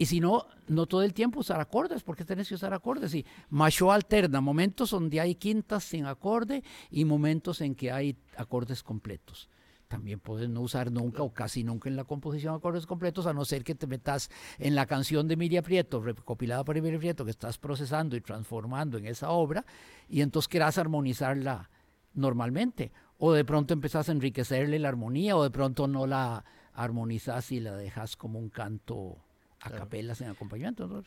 [0.02, 3.14] Y si no, no todo el tiempo usar acordes, porque tenés que usar acordes.
[3.14, 8.82] Y macho alterna momentos donde hay quintas sin acorde y momentos en que hay acordes
[8.82, 9.48] completos.
[9.88, 13.46] También puedes no usar nunca o casi nunca en la composición acordes completos, a no
[13.46, 17.30] ser que te metas en la canción de Emilia Prieto, recopilada por Emilia Prieto, que
[17.30, 19.68] estás procesando y transformando en esa obra,
[20.10, 21.70] y entonces quieras armonizarla
[22.16, 22.92] normalmente.
[23.20, 27.60] O de pronto empezás a enriquecerle la armonía, o de pronto no la armonizas y
[27.60, 29.20] la dejas como un canto
[29.62, 31.04] a capelas en acompañamiento.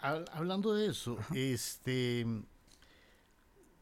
[0.00, 2.26] Hablando de eso, este,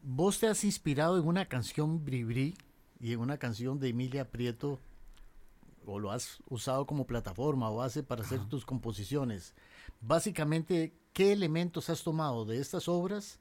[0.03, 2.57] vos te has inspirado en una canción Bribri
[3.01, 4.79] y en una canción de Emilia Prieto,
[5.87, 9.55] o lo has usado como plataforma o base para hacer tus composiciones.
[10.01, 13.41] Básicamente, ¿qué elementos has tomado de estas obras?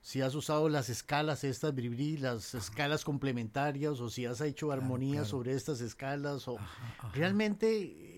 [0.00, 5.24] Si has usado las escalas estas Bribri, las escalas complementarias, o si has hecho armonía
[5.24, 6.56] sobre estas escalas, o
[7.14, 8.17] realmente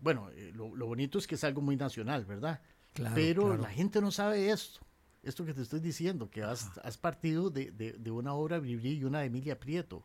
[0.00, 2.60] bueno, eh, lo, bonito es que es algo muy nacional, ¿verdad?
[2.94, 4.80] Claro, Pero la gente no sabe esto,
[5.22, 6.68] esto que te estoy diciendo, que has,
[7.00, 10.04] partido de, una obra Bribri y una de Emilia Prieto.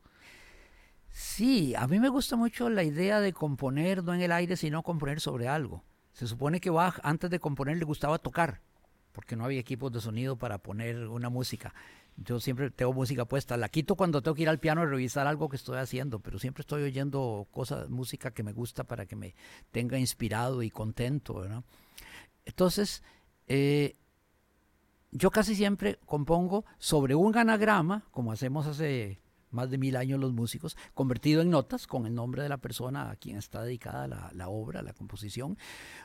[1.09, 4.83] Sí, a mí me gusta mucho la idea de componer no en el aire, sino
[4.83, 5.83] componer sobre algo.
[6.11, 8.61] Se supone que Bach antes de componer le gustaba tocar,
[9.11, 11.73] porque no había equipos de sonido para poner una música.
[12.17, 13.57] Yo siempre tengo música puesta.
[13.57, 16.39] La quito cuando tengo que ir al piano a revisar algo que estoy haciendo, pero
[16.39, 19.35] siempre estoy oyendo cosas, música que me gusta para que me
[19.71, 21.45] tenga inspirado y contento.
[22.45, 23.03] Entonces,
[23.47, 23.95] eh,
[25.11, 29.19] yo casi siempre compongo sobre un anagrama, como hacemos hace
[29.51, 33.09] más de mil años los músicos, convertido en notas con el nombre de la persona
[33.09, 35.57] a quien está dedicada la, la obra, la composición,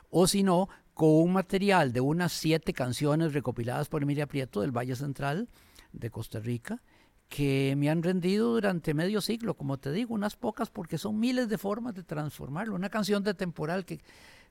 [0.09, 4.75] o si no, con un material de unas siete canciones recopiladas por Emilia Prieto del
[4.75, 5.49] Valle Central,
[5.93, 6.81] de Costa Rica
[7.31, 11.47] que me han rendido durante medio siglo, como te digo, unas pocas porque son miles
[11.47, 12.75] de formas de transformarlo.
[12.75, 14.01] Una canción de temporal que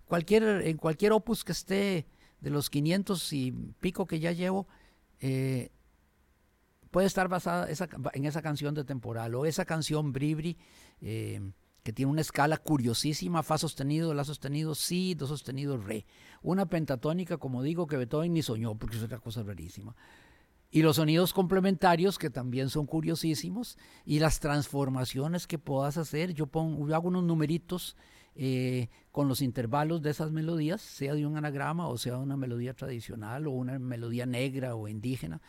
[0.07, 2.07] cualquier, en cualquier opus que esté
[2.41, 4.67] de los 500 y pico que ya llevo,
[5.21, 5.71] eh,
[6.91, 7.69] puede estar basada
[8.15, 10.57] en esa canción de temporal o esa canción Bribri.
[11.03, 16.05] Eh, que tiene una escala curiosísima, fa sostenido, la sostenido, si, do sostenido, re.
[16.43, 19.97] Una pentatónica, como digo, que Beethoven ni soñó, porque es otra cosa rarísima.
[20.71, 26.33] Y los sonidos complementarios que también son curiosísimos y las transformaciones que puedas hacer.
[26.33, 27.97] Yo, pongo, yo hago unos numeritos
[28.37, 32.37] eh, con los intervalos de esas melodías, sea de un anagrama o sea de una
[32.37, 35.43] melodía tradicional o una melodía negra o indígena.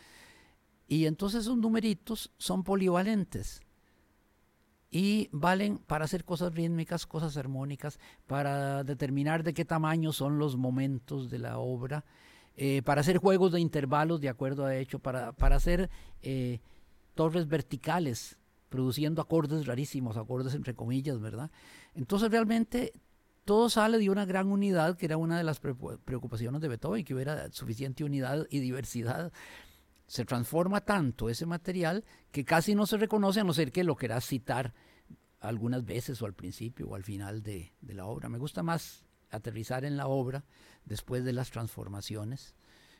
[0.87, 3.61] Y entonces esos numeritos son polivalentes
[4.89, 10.57] y valen para hacer cosas rítmicas, cosas armónicas, para determinar de qué tamaño son los
[10.57, 12.03] momentos de la obra
[12.63, 15.89] eh, para hacer juegos de intervalos de acuerdo a hecho, para, para hacer
[16.21, 16.59] eh,
[17.15, 18.37] torres verticales,
[18.69, 21.49] produciendo acordes rarísimos, acordes entre comillas, ¿verdad?
[21.95, 22.93] Entonces realmente
[23.45, 27.15] todo sale de una gran unidad, que era una de las preocupaciones de Beethoven, que
[27.15, 29.33] hubiera suficiente unidad y diversidad.
[30.05, 33.95] Se transforma tanto ese material que casi no se reconoce a no ser que lo
[33.95, 34.75] quieras citar
[35.39, 38.29] algunas veces o al principio o al final de, de la obra.
[38.29, 40.43] Me gusta más aterrizar en la obra
[40.85, 42.55] después de las transformaciones,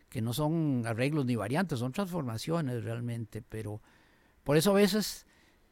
[0.09, 3.81] que no son arreglos ni variantes, son transformaciones realmente, pero
[4.43, 5.25] por eso a veces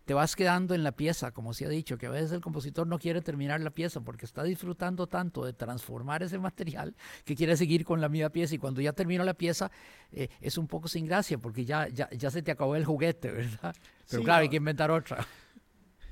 [0.10, 2.88] te vas quedando en la pieza, como se ha dicho, que a veces el compositor
[2.88, 6.96] no quiere terminar la pieza porque está disfrutando tanto de transformar ese material
[7.26, 9.70] que quiere seguir con la misma pieza y cuando ya terminó la pieza
[10.12, 13.30] eh, es un poco sin gracia porque ya, ya, ya se te acabó el juguete,
[13.32, 13.76] ¿verdad?
[14.10, 15.28] Pero claro, hay que inventar otra.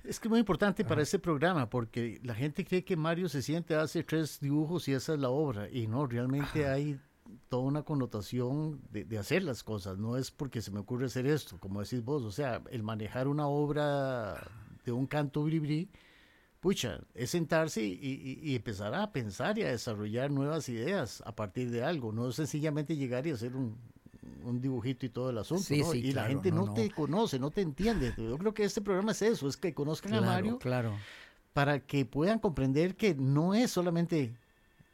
[0.07, 3.41] Es que es muy importante para este programa porque la gente cree que Mario se
[3.41, 5.69] siente, hace tres dibujos y esa es la obra.
[5.69, 6.97] Y no, realmente hay
[7.49, 9.97] toda una connotación de, hacer las cosas.
[9.97, 12.23] No es porque se me ocurre hacer esto, como decís vos.
[12.23, 14.49] O sea, el manejar una obra
[14.85, 15.89] de un canto bribri,
[16.61, 21.69] pucha, es sentarse y, y, empezar a pensar y a desarrollar nuevas ideas a partir
[21.69, 22.13] de algo.
[22.13, 23.77] No es sencillamente llegar y hacer un,
[24.47, 28.13] un dibujito y todo el asunto, y la gente no, te conoce, no te entiende.
[28.17, 30.93] Yo creo que este programa es eso, es que conozcan a Mario claro.
[31.53, 34.35] para que puedan comprender que no es solamente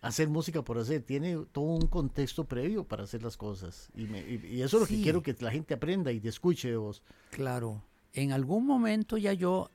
[0.02, 3.90] hacer música por hacer, tiene todo un contexto previo para hacer las cosas.
[3.96, 7.02] Y, eso es lo que quiero que la gente aprenda y te escuche de vos.
[7.32, 9.72] Claro, en algún momento ya yo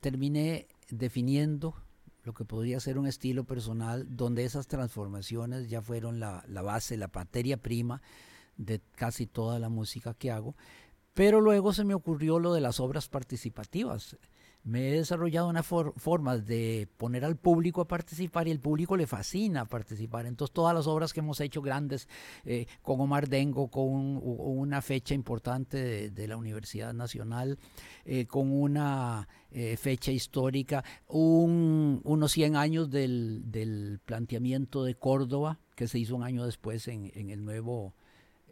[0.00, 1.74] terminé definiendo
[2.22, 6.96] lo que podría ser un estilo personal donde esas transformaciones ya fueron la, la base,
[6.96, 8.00] la materia prima
[8.58, 10.54] de casi toda la música que hago.
[11.14, 14.16] Pero luego se me ocurrió lo de las obras participativas.
[14.62, 19.06] Me he desarrollado una forma de poner al público a participar y el público le
[19.06, 20.26] fascina participar.
[20.26, 22.06] Entonces todas las obras que hemos hecho grandes
[22.44, 27.58] eh, con Omar Dengo, con una fecha importante de, la Universidad Nacional,
[28.04, 35.98] eh, con una eh, fecha histórica, unos 100 años del, planteamiento de Córdoba, que se
[35.98, 37.94] hizo un año después en el nuevo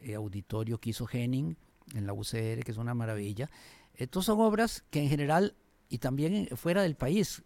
[0.01, 1.57] eh, auditorio que Henning
[1.95, 3.51] en la UCR, que es una maravilla.
[3.95, 5.55] Estos son obras que en general,
[5.89, 7.43] y también fuera del país,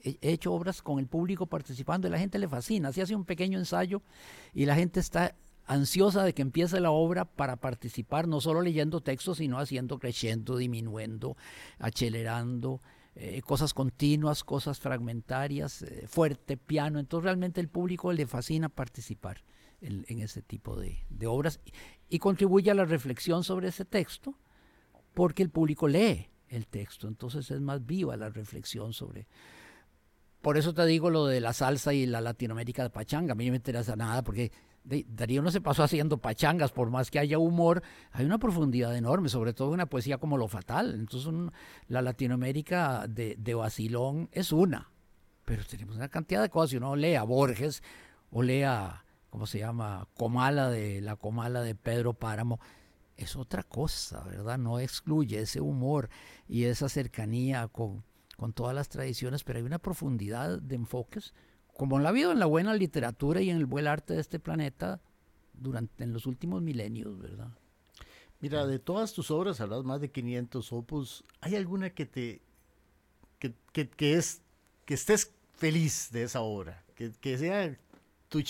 [0.00, 2.88] he hecho obras con el público participando y la gente le fascina.
[2.88, 4.02] Así hace un pequeño ensayo
[4.52, 5.34] y la gente está
[5.66, 10.58] ansiosa de que empiece la obra para participar, no solo leyendo textos, sino haciendo, creciendo,
[10.58, 11.36] disminuyendo,
[11.78, 12.82] acelerando,
[13.14, 16.98] eh, cosas continuas, cosas fragmentarias, eh, fuerte, piano.
[16.98, 19.42] Entonces realmente el público le fascina participar
[19.80, 21.60] en, ese tipo de, obras
[22.08, 24.34] y contribuye a la reflexión sobre ese texto
[25.14, 29.26] porque el público lee el texto, entonces es más viva la reflexión sobre...
[30.40, 33.46] Por eso te digo lo de la salsa y la Latinoamérica de pachanga, a mí
[33.46, 34.52] no me interesa nada porque
[34.84, 39.30] Darío no se pasó haciendo pachangas, por más que haya humor, hay una profundidad enorme,
[39.30, 40.94] sobre todo una poesía como Lo Fatal.
[40.94, 41.32] Entonces,
[41.88, 44.90] la Latinoamérica de, de Basilón es una,
[45.46, 46.70] pero tenemos una cantidad de cosas.
[46.70, 47.82] Si uno lee a Borges
[48.30, 49.03] o lee a,
[49.34, 50.06] ¿cómo se llama?
[50.16, 52.60] Comala de la Comala de Pedro Páramo,
[53.16, 54.58] es otra cosa, ¿verdad?
[54.58, 56.08] No excluye ese humor
[56.46, 58.04] y esa cercanía con,
[58.36, 61.34] con todas las tradiciones, pero hay una profundidad de enfoques,
[61.76, 64.38] como la ha habido en la buena literatura y en el buen arte de este
[64.38, 65.00] planeta
[65.52, 67.48] durante en los últimos milenios, ¿verdad?
[68.38, 72.40] Mira, de todas tus obras, hablas más de 500 opus, ¿hay alguna que te
[73.40, 73.52] que,
[73.88, 74.42] que, es
[74.84, 77.76] que estés feliz de esa obra, que, que sea
[78.28, 78.40] tu?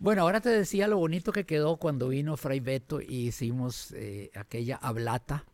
[0.00, 4.30] Bueno, ahora te decía lo bonito que quedó cuando vino Fray Beto y hicimos eh,
[4.36, 5.44] aquella hablata,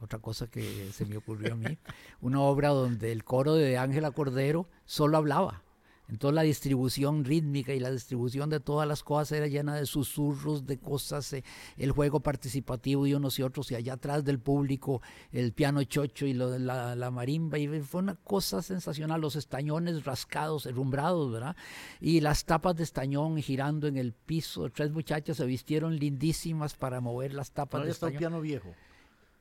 [0.00, 1.76] otra cosa que se me ocurrió a mí,
[2.20, 5.64] una obra donde el coro de Ángela Cordero solo hablaba.
[6.08, 10.66] Entonces la distribución rítmica y la distribución de todas las cosas era llena de susurros,
[10.66, 11.44] de cosas, eh,
[11.76, 15.02] el juego participativo de unos y otros, y allá atrás del público
[15.32, 20.04] el piano chocho y lo, la, la marimba, y fue una cosa sensacional, los estañones
[20.04, 21.56] rascados, herrumbrados, ¿verdad?
[22.00, 27.00] Y las tapas de estañón girando en el piso, tres muchachas se vistieron lindísimas para
[27.00, 28.18] mover las tapas de estañón.
[28.18, 28.74] piano viejo.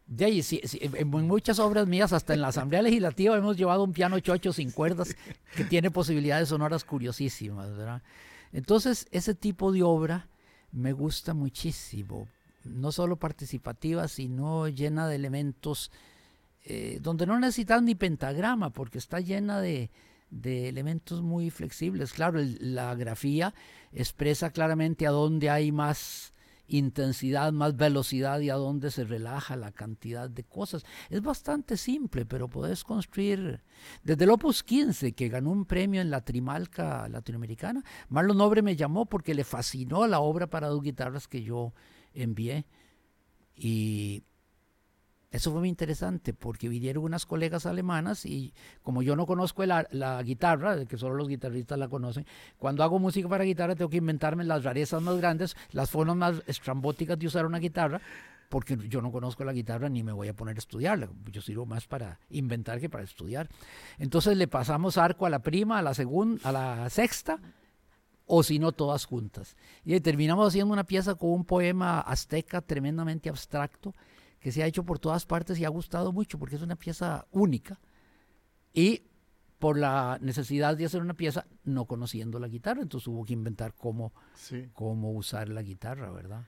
[0.08, 0.46] De ahí,
[0.82, 4.72] en muchas obras mías, hasta en la Asamblea Legislativa, hemos llevado un piano chocho sin
[4.72, 5.16] cuerdas
[5.56, 8.04] que tiene posibilidades sonoras curiosísimas, ¿verdad?
[8.54, 10.28] Entonces, ese tipo de obra
[10.72, 12.28] me gusta muchísimo.
[12.64, 15.92] no solo participativa, sino llena de elementos
[16.64, 19.92] eh, donde no necesitas ni pentagrama, porque está llena de,
[20.32, 22.12] de elementos muy flexibles.
[22.14, 23.54] Claro, la grafía
[23.94, 26.34] expresa claramente a dónde hay más
[26.68, 30.84] intensidad, más velocidad y a dónde se relaja la cantidad de cosas.
[31.10, 33.64] Es bastante simple, pero puedes construir.
[34.04, 38.76] Desde el Opus 15, que ganó un premio en la Trimalca latinoamericana, Marlon Nobre me
[38.76, 41.74] llamó porque le fascinó la obra para dos guitarras que yo
[42.14, 42.66] envié.
[43.56, 44.24] Y
[45.36, 49.88] eso fue muy interesante porque vinieron unas colegas alemanas y como yo no conozco la,
[49.92, 52.26] la, guitarra, que solo los guitarristas la conocen,
[52.58, 56.44] cuando hago música para guitarra tengo que inventarme las rarezas más grandes, las formas más
[56.48, 58.00] estrambóticas de usar una guitarra,
[58.48, 61.10] porque yo no conozco la guitarra ni me voy a poner a estudiarla.
[61.32, 63.50] Yo sirvo más para inventar que para estudiar.
[63.98, 67.40] Entonces le pasamos arco a la prima, a la segunda, a la sexta,
[68.26, 69.58] o si no todas juntas.
[69.84, 73.94] Y terminamos haciendo una pieza con un poema azteca tremendamente abstracto
[74.46, 77.26] que se ha hecho por todas partes y ha gustado mucho porque es una pieza
[77.32, 77.80] única.
[78.74, 79.02] Y
[79.58, 83.74] por la necesidad de hacer una pieza no conociendo la guitarra, entonces hubo que inventar
[83.74, 84.14] cómo,
[84.74, 86.46] cómo usar la guitarra, ¿verdad?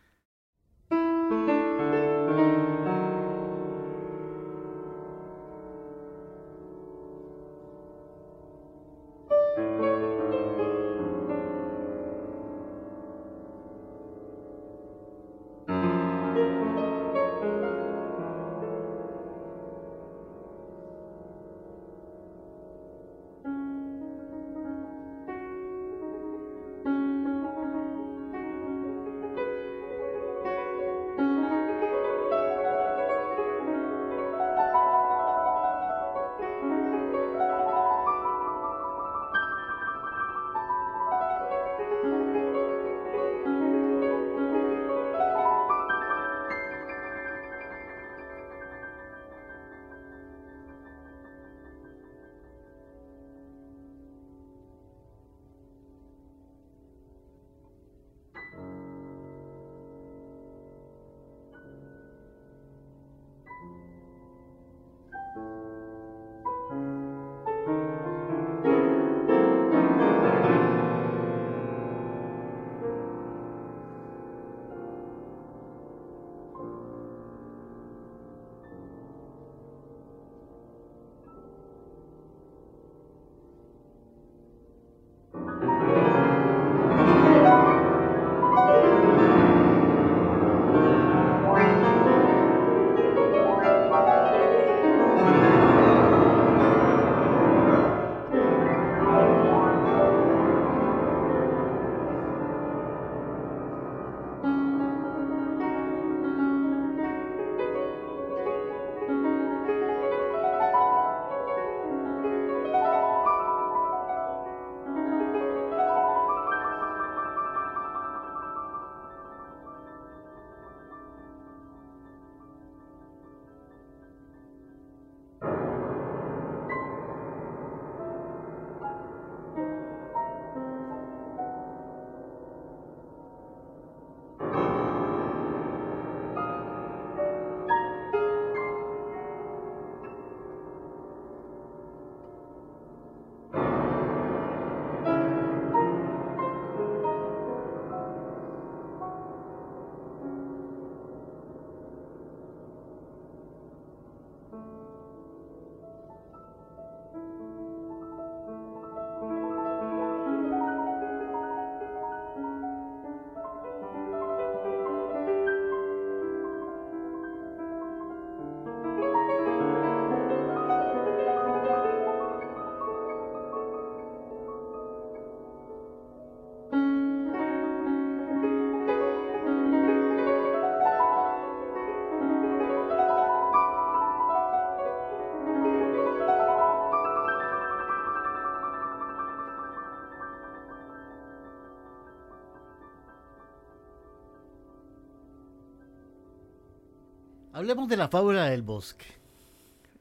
[197.58, 199.08] Hablemos de la fábula del bosque.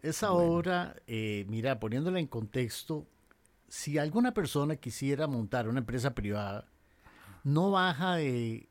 [0.02, 3.06] Esa obra, eh, mira, poniéndola en contexto,
[3.66, 6.68] si alguna persona quisiera montar una empresa privada,
[7.44, 8.68] no baja de,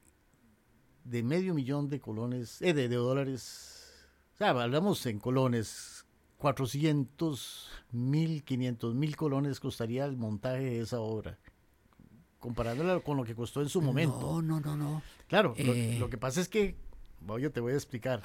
[1.03, 3.91] de medio millón de colones, eh, de, dólares,
[4.35, 6.05] o sea, hablamos en colones,
[6.37, 11.39] 400 mil, 500 mil colones costaría el montaje de esa obra,
[12.39, 14.43] comparándola con lo que costó en su momento.
[14.43, 15.01] No, no, no, no.
[15.27, 16.07] Claro, lo, eh.
[16.07, 16.85] que pasa es que
[17.27, 18.21] Oye, te voy a explicar.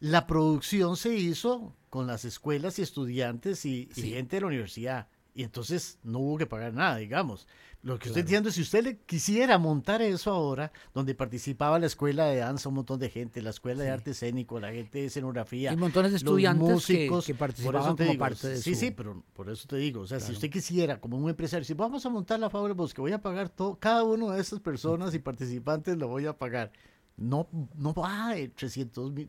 [0.00, 5.08] La producción se hizo con las escuelas y estudiantes y, gente de la universidad.
[5.34, 7.46] Y entonces no hubo que pagar nada, digamos.
[7.82, 11.86] Lo que estoy diciendo es, si usted le quisiera montar eso ahora, donde participaba la
[11.86, 15.06] escuela de danza, un montón de gente, la escuela de arte escénico, la gente de
[15.06, 15.72] escenografía.
[15.72, 19.66] Y montones de estudiantes músicos, que, participaban como parte de Sí, sí, pero por eso
[19.66, 22.50] te digo, o sea, si usted quisiera, como un empresario, si vamos a montar la
[22.50, 26.26] Fábrica que voy a pagar todo, cada uno de esas personas y participantes lo voy
[26.26, 26.72] a pagar
[27.20, 27.46] no,
[27.76, 29.28] no va de 300 mil,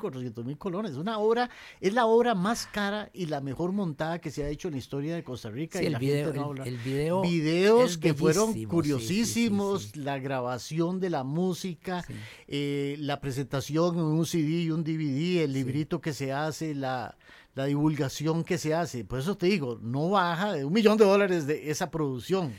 [0.00, 0.96] 400 mil colones.
[0.96, 1.48] Una obra,
[1.80, 4.78] es la obra más cara y la mejor montada que se ha hecho en la
[4.78, 5.80] historia de Costa Rica.
[5.80, 12.04] y el, video, el, video, Videos que fueron curiosísimos, la grabación de la música,
[12.48, 17.16] eh, la presentación en un CD y un DVD, el librito que se hace, la,
[17.54, 19.04] la divulgación que se hace.
[19.04, 22.52] Por eso te digo, no baja de un millón de dólares de esa producción.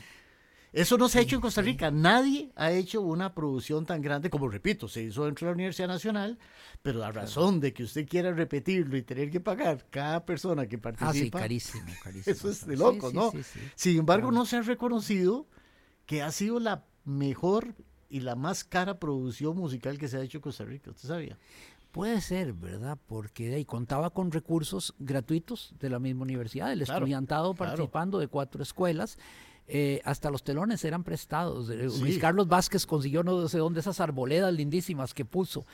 [0.74, 1.92] Eso no se ha hecho en Costa Rica.
[1.92, 5.86] Nadie ha hecho una producción tan grande como, repito, se hizo dentro de la Universidad
[5.86, 6.36] Nacional,
[6.82, 10.76] pero la razón de que usted quiera repetirlo y tener que pagar cada persona que
[10.76, 11.10] participa.
[11.10, 12.34] Ah, sí, carísimo, carísimo.
[12.34, 13.32] Eso es de loco, ¿no?
[13.76, 15.46] Sin embargo, no se ha reconocido
[16.06, 17.76] que ha sido la mejor
[18.08, 20.90] y la más cara producción musical que se ha hecho en Costa Rica.
[20.90, 21.38] ¿Usted sabía?
[21.92, 22.98] Puede ser, ¿verdad?
[23.06, 28.60] Porque ahí contaba con recursos gratuitos de la misma universidad, el estudiantado participando de cuatro
[28.60, 29.16] escuelas
[29.66, 31.70] eh, hasta los telones eran prestados.
[31.70, 35.66] Eh, Luis Carlos Vázquez consiguió no sé dónde esas arboledas lindísimas que puso.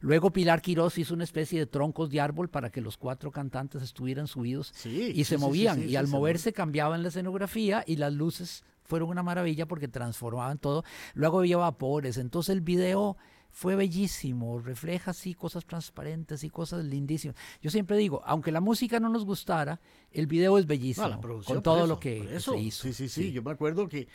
[0.00, 3.82] Luego Pilar Quirós hizo una especie de troncos de árbol para que los cuatro cantantes
[3.82, 5.88] estuvieran subidos y se movían.
[5.88, 10.84] y al moverse cambiaban la escenografía y las luces fueron una maravilla porque transformaban todo.
[11.14, 12.18] Luego había vapores.
[12.18, 13.16] Entonces el video
[13.56, 17.36] fue bellísimo, refleja así cosas transparentes y cosas lindísimas.
[17.62, 19.80] Yo siempre digo, aunque la música no nos gustara,
[20.10, 22.82] el video es bellísimo, con todo lo que se hizo.
[22.82, 24.08] Sí, sí, sí, yo me acuerdo que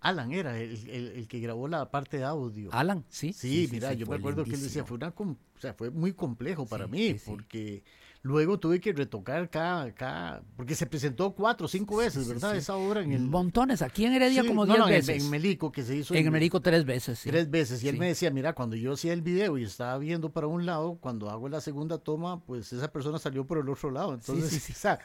[0.00, 2.68] Alan era el, que grabó la parte de audio.
[2.70, 3.32] Alan, sí.
[3.32, 6.66] Sí, mira, yo me acuerdo que él decía, fue, una, o sea, fue muy complejo
[6.66, 7.84] para mí, porque
[8.24, 12.56] Luego tuve que retocar cada, cada porque se presentó cuatro o cinco veces, ¿verdad?
[12.56, 13.22] Esa obra en el...
[13.22, 15.24] Montones, aquí en Heredia como diez veces.
[15.24, 16.14] En, Melico, que se hizo...
[16.14, 19.22] En, Melico tres veces, Tres veces, y él me decía, mira, cuando yo hacía el
[19.22, 23.18] video y estaba viendo para un lado, cuando hago la segunda toma, pues esa persona
[23.18, 24.14] salió por el otro lado.
[24.14, 25.00] Entonces, o sea,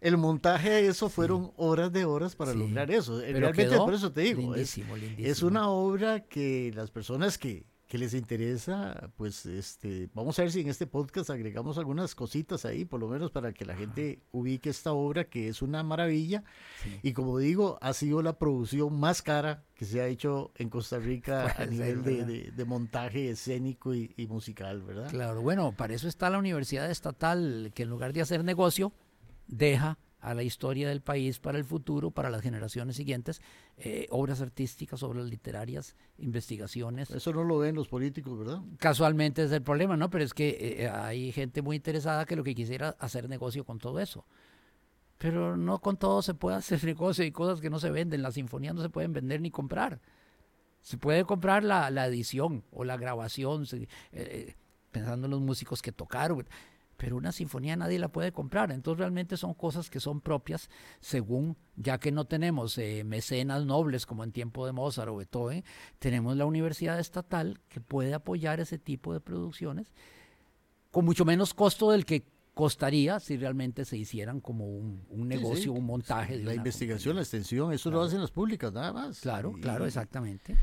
[0.00, 3.20] el montaje de eso fueron horas de horas para lograr eso.
[3.20, 9.10] Realmente, por eso te digo, es una obra que las personas que que les interesa,
[9.18, 13.06] pues este, vamos a ver si en este podcast agregamos algunas cositas ahí, por lo
[13.06, 16.42] menos para que la gente ubique esta obra que es una maravilla.
[17.02, 21.00] Y como digo, ha sido la producción más cara que se ha hecho en Costa
[21.00, 25.10] Rica a nivel de, montaje escénico y, y musical, ¿verdad?
[25.10, 28.94] Claro, bueno, para eso está la Universidad Estatal, que en lugar de hacer negocio,
[29.48, 33.42] deja a la historia del país para el futuro, para las generaciones siguientes,
[33.76, 37.10] eh, obras artísticas, obras literarias, investigaciones.
[37.10, 38.60] Eso no lo ven los políticos, ¿verdad?
[38.78, 40.10] Casualmente es el problema, ¿no?
[40.10, 43.78] Pero es que eh, hay gente muy interesada que lo que quisiera hacer negocio con
[43.78, 44.24] todo eso.
[45.18, 48.34] Pero no con todo se puede hacer negocio, hay cosas que no se venden, las
[48.34, 50.00] sinfonías no se pueden vender ni comprar.
[50.82, 53.64] Se puede comprar la, edición o la grabación,
[54.12, 54.54] eh,
[54.92, 56.46] pensando en los músicos que tocaron
[57.02, 58.70] pero una sinfonía nadie la puede comprar.
[58.70, 64.06] Entonces realmente son cosas que son propias según, ya que no tenemos eh, mecenas nobles
[64.06, 65.64] como en tiempo de Mozart o Beethoven,
[65.98, 69.92] tenemos la universidad estatal que puede apoyar ese tipo de producciones
[70.92, 72.24] con mucho menos costo del que
[72.54, 76.36] costaría si realmente se hicieran como un, negocio, un montaje.
[76.36, 79.18] la investigación, la extensión, eso lo hacen las públicas nada más.
[79.18, 80.56] Claro, claro, exactamente.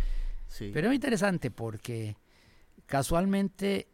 [0.57, 2.15] Pero es interesante porque
[2.85, 3.89] casualmente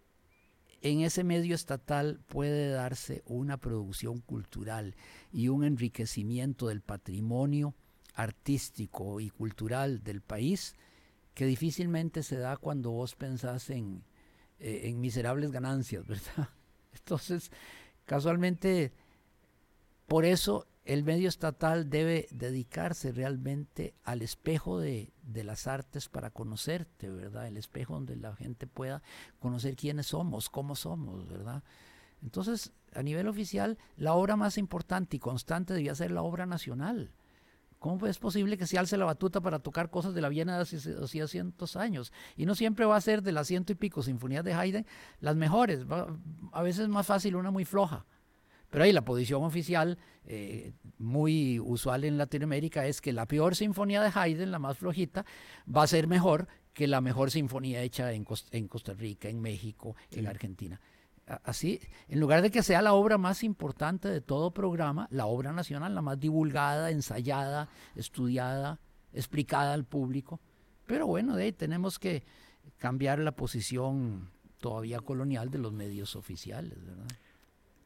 [0.81, 4.95] en ese medio estatal puede darse una producción cultural
[5.31, 7.73] y un enriquecimiento del patrimonio
[8.13, 10.75] artístico y cultural del país
[11.33, 14.03] que difícilmente se da cuando vos pensás en,
[14.59, 16.49] eh, en miserables ganancias, ¿verdad?
[16.93, 17.51] Entonces,
[18.05, 18.93] casualmente,
[20.07, 27.09] por eso el medio estatal debe dedicarse realmente al espejo de, las artes para conocerte,
[27.09, 27.47] ¿verdad?
[27.47, 29.01] El espejo donde la gente pueda
[29.39, 31.63] conocer quiénes somos, cómo somos, ¿verdad?
[32.21, 37.11] Entonces, a nivel oficial, la obra más importante y constante debía ser la obra nacional.
[37.79, 40.61] ¿Cómo es posible que se alce la batuta para tocar cosas de la Viena de
[40.61, 42.13] hace 200 años?
[42.35, 44.85] Y no siempre va a ser de las ciento y pico sinfonías de Haydn
[45.19, 45.81] las mejores.
[46.51, 48.05] a veces es más fácil una muy floja.
[48.75, 54.01] Pero ahí la posición oficial, eh, muy usual en Latinoamérica, es que la peor sinfonía
[54.01, 55.25] de Haydn, la más flojita,
[55.73, 60.27] va a ser mejor que la mejor sinfonía hecha en, Costa Rica, en México, en
[60.27, 60.81] Argentina.
[61.45, 65.53] Así, en lugar de que sea la obra más importante de todo programa, la obra
[65.53, 68.81] nacional, la más divulgada, ensayada, estudiada,
[69.13, 70.41] explicada al público.
[70.85, 72.25] Pero bueno, de ahí tenemos que
[72.77, 77.07] cambiar la posición todavía colonial de los medios oficiales, ¿verdad?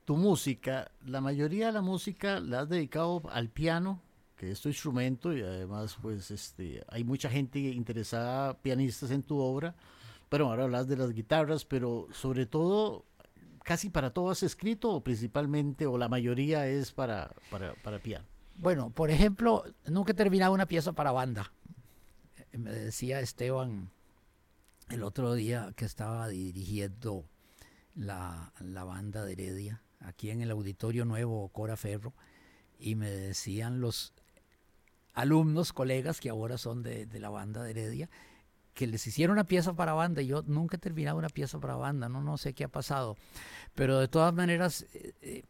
[0.09, 4.01] Tu música, la mayoría de la música la has dedicado al piano,
[4.37, 9.37] que es tu instrumento, y además pues este, hay mucha gente interesada, pianistas en tu
[9.37, 9.75] obra,
[10.27, 13.05] pero ahora hablas de las guitarras, pero sobre todo,
[13.61, 18.25] casi para todo has escrito, o principalmente, o la mayoría es para, para, para piano.
[18.55, 21.51] Bueno, por ejemplo, nunca he terminado una pieza para banda.
[22.51, 23.91] Me decía Esteban
[24.89, 27.25] el otro día que estaba dirigiendo
[27.93, 32.13] la, la banda de Heredia, aquí en el Auditorio Nuevo Cora Ferro,
[32.79, 34.13] y me decían los
[35.13, 38.09] alumnos, colegas que ahora son de, de, la banda de Heredia,
[38.73, 40.21] que les hicieron una pieza para banda.
[40.21, 43.17] Yo nunca he terminado una pieza para banda, no, no sé qué ha pasado.
[43.75, 45.43] Pero de todas maneras, eh, eh,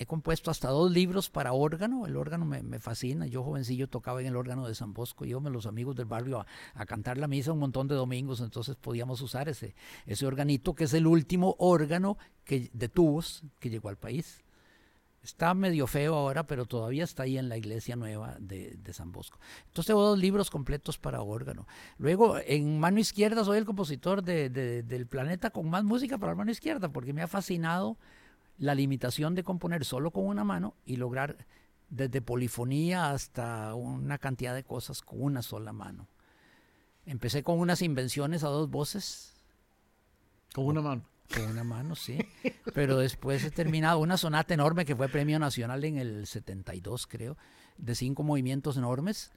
[0.00, 2.06] he compuesto hasta dos libros para órgano.
[2.06, 3.26] El órgano me, fascina.
[3.26, 5.26] Yo jovencillo tocaba en el órgano de San Bosco.
[5.26, 8.40] Íbamos los amigos del barrio a, cantar la misa un montón de domingos.
[8.40, 9.74] Entonces podíamos usar ese,
[10.06, 14.42] ese organito, que es el último órgano que, de tubos que llegó al país.
[15.22, 19.12] Está medio feo ahora, pero todavía está ahí en la iglesia nueva de, de, San
[19.12, 19.38] Bosco.
[19.66, 21.66] Entonces tengo dos libros completos para órgano.
[21.98, 26.36] Luego, en mano izquierda, soy el compositor de, del planeta con más música para la
[26.36, 27.98] mano izquierda, porque me ha fascinado
[28.60, 31.46] la limitación de componer solo con una mano y lograr
[31.88, 36.06] desde polifonía hasta una cantidad de cosas con una sola mano.
[37.06, 39.34] Empecé con unas invenciones a dos voces.
[40.54, 41.04] Con una mano.
[41.34, 42.18] Con una mano, sí.
[42.74, 47.38] Pero después he terminado una sonata enorme que fue premio nacional en el 72, creo,
[47.78, 49.32] de cinco movimientos enormes.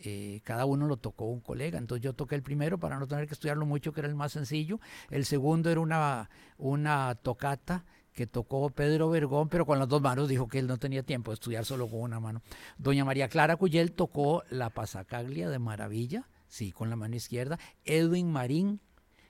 [0.00, 1.78] Eh, cada uno lo tocó un colega.
[1.78, 4.32] Entonces yo toqué el primero para no tener que estudiarlo mucho, que era el más
[4.32, 4.80] sencillo.
[5.10, 7.84] El segundo era una, una tocata
[8.18, 11.30] que tocó Pedro Vergón, pero con las dos manos, dijo que él no tenía tiempo
[11.30, 12.42] de estudiar solo con una mano.
[12.76, 17.60] Doña María Clara Cuyel tocó la pasacaglia de maravilla, sí, con la mano izquierda.
[17.84, 18.80] Edwin Marín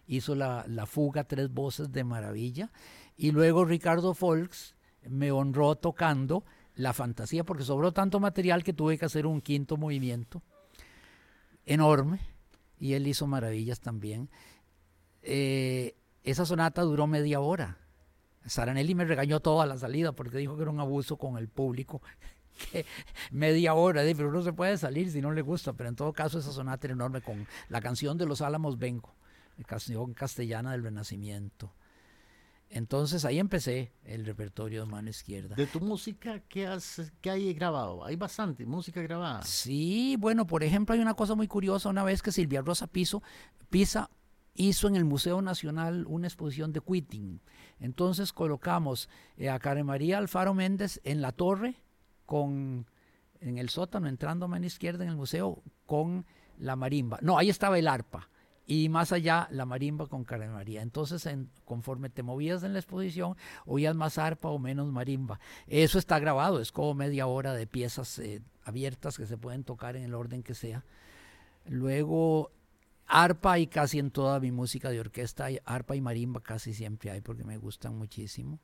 [0.06, 2.72] hizo la, la fuga tres voces de maravilla.
[3.14, 4.74] Y luego Ricardo Folks
[5.06, 9.76] me honró tocando la fantasía, porque sobró tanto material que tuve que hacer un quinto
[9.76, 10.40] movimiento
[11.66, 12.20] enorme,
[12.80, 14.30] y él hizo maravillas también.
[15.20, 17.76] Eh, esa sonata duró media hora
[18.48, 22.02] Saranelli me regañó toda la salida porque dijo que era un abuso con el público.
[22.72, 22.84] Que
[23.30, 25.74] media hora, pero uno se puede salir si no le gusta.
[25.74, 29.14] Pero en todo caso, esa sonata era enorme con la canción de los Álamos Vengo,
[29.64, 31.72] canción castellana del Renacimiento.
[32.70, 35.54] Entonces ahí empecé el repertorio de mano izquierda.
[35.54, 38.04] ¿De tu música qué, has, qué hay grabado?
[38.04, 39.42] Hay bastante música grabada.
[39.42, 41.88] Sí, bueno, por ejemplo, hay una cosa muy curiosa.
[41.88, 43.22] Una vez que Silvia Rosa Piso,
[43.70, 44.10] Pisa
[44.58, 47.40] hizo en el Museo Nacional una exposición de quitting.
[47.80, 51.76] Entonces colocamos eh, a Karen María Alfaro Méndez en la torre
[52.26, 52.86] con
[53.40, 56.26] en el sótano entrando a mano izquierda en el museo con
[56.58, 57.18] la marimba.
[57.22, 58.28] No, ahí estaba el arpa
[58.66, 60.82] y más allá la marimba con Karen María.
[60.82, 65.38] Entonces, en, conforme te movías en la exposición, oías más arpa o menos marimba.
[65.68, 69.96] Eso está grabado, es como media hora de piezas eh, abiertas que se pueden tocar
[69.96, 70.84] en el orden que sea.
[71.64, 72.50] Luego
[73.08, 77.10] Arpa hay casi en toda mi música de orquesta, hay arpa y marimba casi siempre
[77.10, 78.60] hay porque me gustan muchísimo.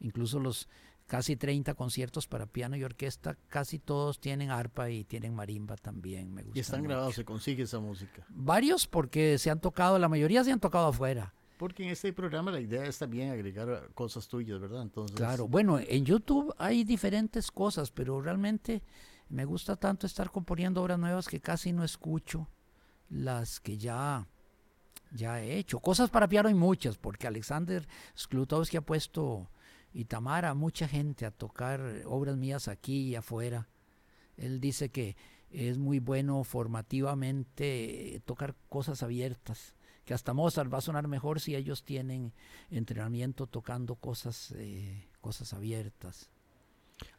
[0.00, 0.68] Incluso los
[1.06, 6.34] casi 30 conciertos para piano y orquesta, casi todos tienen arpa y tienen marimba también.
[6.34, 6.88] Me y están mucho.
[6.88, 8.26] grabados, se consigue esa música.
[8.28, 11.32] Varios porque se han tocado, la mayoría se han tocado afuera.
[11.56, 14.82] Porque en este programa la idea es también agregar cosas tuyas, ¿verdad?
[14.82, 15.16] Entonces...
[15.16, 18.82] Claro, bueno, en YouTube hay diferentes cosas, pero realmente
[19.28, 22.48] me gusta tanto estar componiendo obras nuevas que casi no escucho
[23.10, 24.26] las que ya,
[25.12, 25.80] ya he hecho.
[25.80, 27.86] Cosas para piano hay muchas, porque Alexander
[28.16, 29.50] Sklutovsky ha puesto
[29.92, 33.68] y Tamara mucha gente a tocar obras mías aquí y afuera.
[34.36, 35.16] Él dice que
[35.50, 41.54] es muy bueno formativamente tocar cosas abiertas, que hasta Mozart va a sonar mejor si
[41.54, 42.32] ellos tienen
[42.70, 46.30] entrenamiento tocando cosas, eh, cosas abiertas.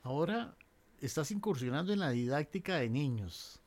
[0.04, 0.56] Ahora
[1.02, 3.62] estás incursionando en la didáctica de niños.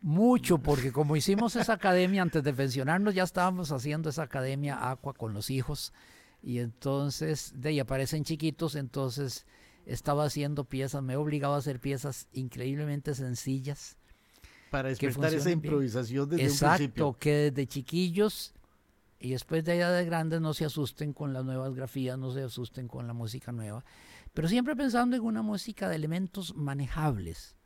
[0.00, 5.12] Mucho, porque como hicimos esa academia antes de pensionarnos, ya estábamos haciendo esa academia Aqua
[5.12, 5.92] con los hijos.
[6.40, 9.44] Y entonces, de ahí aparecen chiquitos, entonces
[9.86, 13.96] estaba haciendo piezas, me he obligado a hacer piezas increíblemente sencillas.
[14.70, 17.16] Para despertar esa improvisación desde Exacto, un principio.
[17.18, 18.54] que desde chiquillos
[19.18, 22.42] y después de allá de grandes no se asusten con las nuevas grafías, no se
[22.42, 23.84] asusten con la música nueva,
[24.34, 27.57] pero siempre pensando en una música de elementos manejables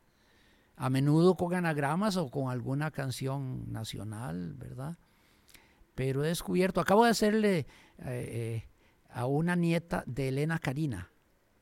[0.75, 4.97] a menudo con anagramas o con alguna canción nacional, ¿verdad?
[5.95, 7.65] Pero he descubierto, acabo de hacerle eh,
[7.99, 8.67] eh,
[9.09, 11.11] a una nieta de Elena Karina,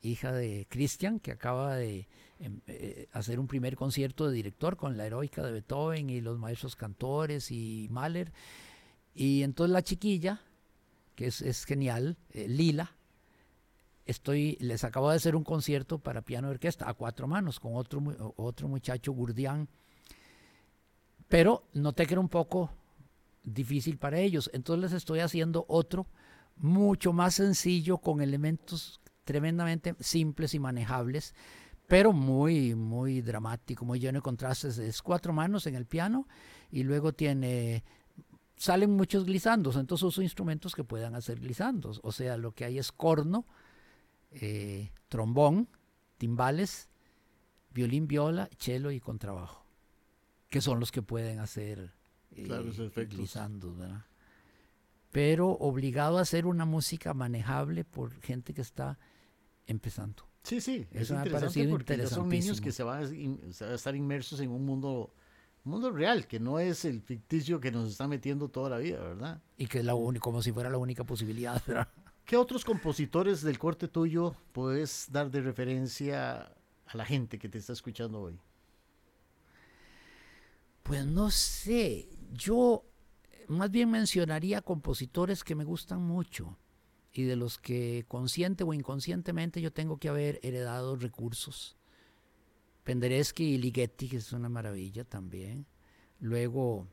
[0.02, 2.08] hija de Cristian, que acaba de
[2.40, 6.76] eh, hacer un primer concierto de director con la heroica de Beethoven y los maestros
[6.76, 8.32] cantores y Mahler.
[9.14, 10.42] Y entonces la chiquilla
[11.16, 12.96] que es, genial, Lila.
[14.12, 17.76] Estoy, les acabo de hacer un concierto para piano y orquesta a cuatro manos con
[17.76, 18.04] otro,
[18.36, 19.68] otro muchacho, Gurdián.
[21.28, 22.70] Pero noté que era un poco
[23.44, 24.50] difícil para ellos.
[24.54, 26.08] Entonces les estoy haciendo otro
[26.58, 31.34] mucho más sencillo con elementos tremendamente simples y manejables,
[31.88, 34.78] pero muy, muy dramático, muy lleno de contrastes.
[34.78, 36.28] Es cuatro manos en el piano
[36.70, 37.84] y luego tiene
[38.62, 42.00] salen muchos glisandos, entonces uso instrumentos que puedan hacer glisandos.
[42.04, 43.48] O sea, lo que hay es corno,
[44.32, 45.68] eh, trombón,
[46.18, 46.90] timbales,
[47.72, 49.66] violín, viola, cello y contrabajo,
[50.50, 51.94] que son los que pueden hacer
[52.32, 54.06] eh, glisandos, ¿verdad?
[55.12, 58.98] Pero obligado a hacer una música manejable por gente que está
[59.68, 60.28] empezando.
[60.44, 64.66] Sí, sí, es interesante porque son niños que se van, a, estar inmersos en un
[64.66, 65.14] mundo
[65.64, 69.42] mundo real, que no es el ficticio que nos está metiendo toda la vida, ¿verdad?
[69.58, 71.88] Y que es la única, como si fuera la única posibilidad, ¿verdad?
[72.32, 76.50] ¿Qué otros compositores del corte tuyo puedes dar de referencia
[76.86, 78.40] a la gente que te está escuchando hoy?
[80.82, 82.86] Pues no sé, yo
[83.50, 86.58] más bien mencionaría compositores que me gustan mucho
[87.12, 91.76] y de los que consciente o inconscientemente yo tengo que haber heredado recursos.
[92.86, 95.66] Penderecki y Ligeti, que es una maravilla también.
[96.22, 96.88] Luego,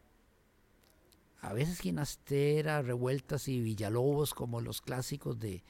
[1.40, 5.62] a veces Ginastera, Revueltas y Villalobos, como los clásicos de.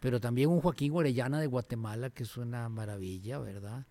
[0.00, 3.86] Pero también un Joaquín Orellana de Guatemala, que es una maravilla, ¿verdad?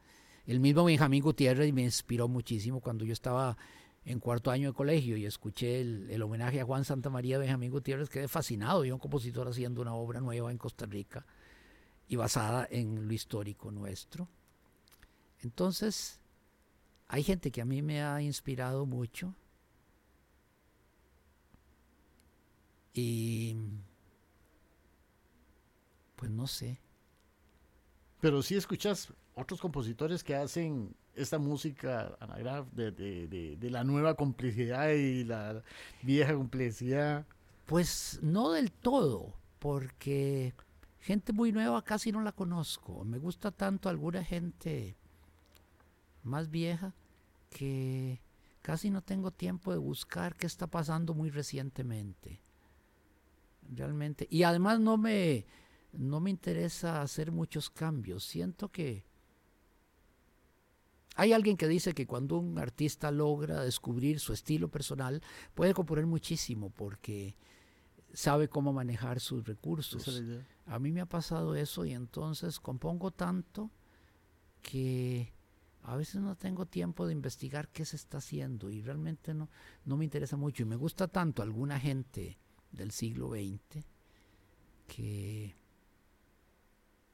[0.46, 3.56] El mismo Benjamín Gutiérrez me inspiró muchísimo cuando yo estaba
[4.04, 8.10] en cuarto año de colegio y escuché el, homenaje a Juan Santa María Benjamín Gutiérrez,
[8.10, 8.84] quedé fascinado.
[8.84, 11.26] Yo, un compositor haciendo una obra nueva en Costa Rica
[12.08, 14.28] y basada en lo histórico nuestro.
[15.40, 16.20] Entonces,
[17.08, 19.36] hay gente que a mí me ha inspirado mucho
[22.94, 23.56] y
[26.16, 26.80] pues no sé.
[28.20, 32.18] Pero sí escuchas otros compositores que hacen esta música
[32.74, 35.64] de, de, de, la nueva complicidad y la
[36.04, 37.26] vieja complicidad.
[37.66, 40.54] Pues no del todo, porque
[41.00, 43.04] gente muy nueva casi no la conozco.
[43.04, 44.96] Me gusta tanto alguna gente
[46.24, 46.94] más vieja
[47.50, 48.22] que
[48.62, 52.42] casi no tengo tiempo de buscar qué está pasando muy recientemente.
[53.72, 54.28] Realmente.
[54.30, 55.46] Y además no me,
[55.94, 58.26] no me interesa hacer muchos cambios.
[58.26, 59.06] Siento que
[61.16, 65.22] hay alguien que dice que cuando un artista logra descubrir su estilo personal,
[65.54, 67.36] puede componer muchísimo porque
[68.14, 70.22] sabe cómo manejar sus recursos.
[70.66, 73.72] A mí me ha pasado eso y entonces compongo tanto
[74.62, 75.34] que
[75.84, 79.50] a veces no tengo tiempo de investigar qué se está haciendo y realmente no,
[79.86, 80.64] no me interesa mucho.
[80.64, 82.38] Y me gusta tanto alguna gente
[82.72, 83.84] del siglo XX
[84.88, 85.56] que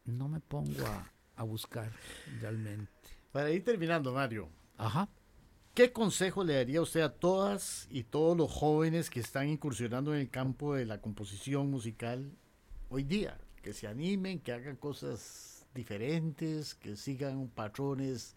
[0.06, 1.92] no me pongo a, a buscar
[2.42, 2.92] realmente.
[3.32, 4.50] Para ir terminando, Mario.
[4.78, 5.10] Ajá.
[5.74, 10.22] ¿Qué consejo le daría usted a todas y todos los jóvenes que están incursionando en
[10.22, 12.32] el campo de la composición musical
[12.90, 13.38] hoy día?
[13.62, 18.36] Que se animen, que hagan cosas diferentes, que sigan patrones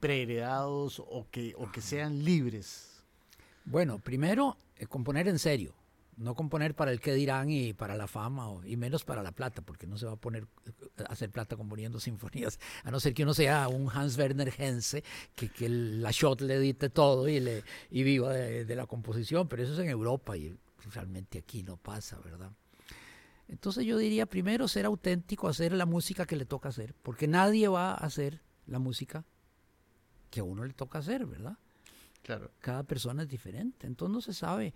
[0.00, 2.93] preheredados o que, o que sean libres?
[3.64, 5.74] Bueno, primero, eh, componer en serio.
[6.16, 9.32] No componer para el que dirán y para la fama, o, y menos para la
[9.32, 10.46] plata, porque no se va a poner
[10.98, 15.02] a hacer plata componiendo sinfonías, a no ser que uno sea un Hans Werner Henze,
[15.34, 19.72] que, la shot le edite todo y, le, y viva de la composición, pero eso
[19.72, 20.56] es en Europa y
[20.92, 22.52] realmente aquí no pasa, ¿verdad?
[23.48, 27.68] Entonces yo diría primero ser auténtico, hacer la música que le toca hacer, porque nadie
[27.68, 29.24] va a hacer la música
[30.30, 31.58] que a uno le toca hacer, ¿verdad?
[32.24, 32.50] Claro.
[32.58, 34.72] Cada persona es diferente, entonces no se sabe.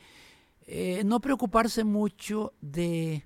[0.66, 3.24] Eh, no preocuparse mucho de,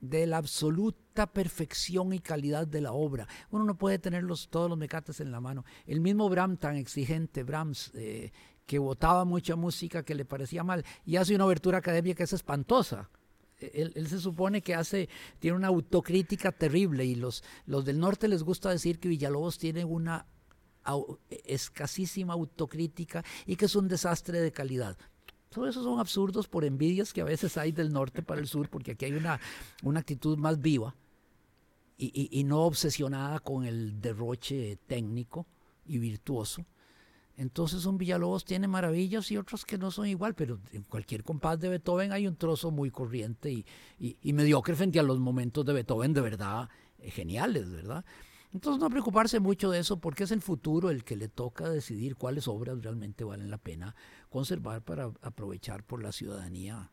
[0.00, 3.28] de la absoluta perfección y calidad de la obra.
[3.50, 5.66] Uno no puede tener todos los mecates en la mano.
[5.86, 8.32] El mismo Brahms, tan exigente, Brahms, eh,
[8.64, 12.32] que votaba mucha música que le parecía mal, y hace una obertura académica que es
[12.32, 13.10] espantosa.
[13.58, 18.28] Él, él, se supone que hace, tiene una autocrítica terrible y los, los del norte
[18.28, 20.26] les gusta decir que Villalobos tiene una
[21.44, 24.96] escasísima autocrítica y que es un desastre de calidad.
[25.50, 28.70] Todo eso son absurdos por envidias que a veces hay del norte para el sur,
[28.70, 29.38] porque aquí hay una,
[29.82, 30.94] una actitud más viva
[31.98, 35.46] y, y, no obsesionada con el derroche técnico
[35.86, 36.64] y virtuoso.
[37.36, 41.60] Entonces un Villalobos tiene maravillas y otros que no son igual, pero en cualquier compás
[41.60, 43.64] de Beethoven hay un trozo muy corriente y,
[43.98, 46.68] y, y mediocre frente a los momentos de Beethoven de verdad
[46.98, 48.04] eh, geniales, ¿verdad?
[48.52, 52.16] Entonces no preocuparse mucho de eso porque es el futuro el que le toca decidir
[52.16, 53.94] cuáles obras realmente valen la pena
[54.28, 56.90] conservar para aprovechar por la ciudadanía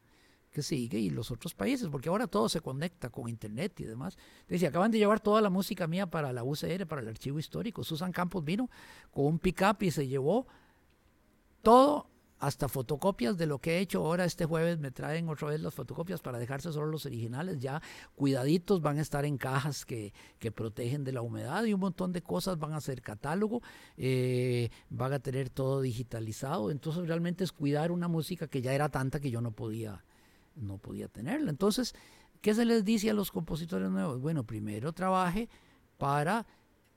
[0.52, 4.18] que sigue y los otros países, porque ahora todo se conecta con internet y demás.
[4.48, 7.84] Dice, acaban de llevar toda la música mía para la UCR, para el archivo histórico.
[7.84, 8.70] Susan Campos vino
[9.12, 10.48] con un pick-up y se llevó
[11.62, 12.08] todo
[12.40, 14.00] hasta fotocopias de lo que he hecho.
[14.00, 17.60] Ahora este jueves me traen otra vez las fotocopias para dejarse solo los originales.
[17.60, 17.82] Ya
[18.16, 22.14] cuidaditos van a estar en cajas que, que protegen de la humedad y un montón
[22.14, 23.62] de cosas van a ser catálogo.
[23.98, 26.72] Eh, van a tener todo digitalizado.
[26.72, 30.04] Entonces realmente es cuidar una música que ya era tanta que yo no podía,
[30.56, 31.50] no podía tenerla.
[31.50, 31.94] Entonces,
[32.42, 34.22] ¿qué se les dice a los compositores nuevos?
[34.22, 35.50] Bueno, primero trabaje
[35.98, 36.48] para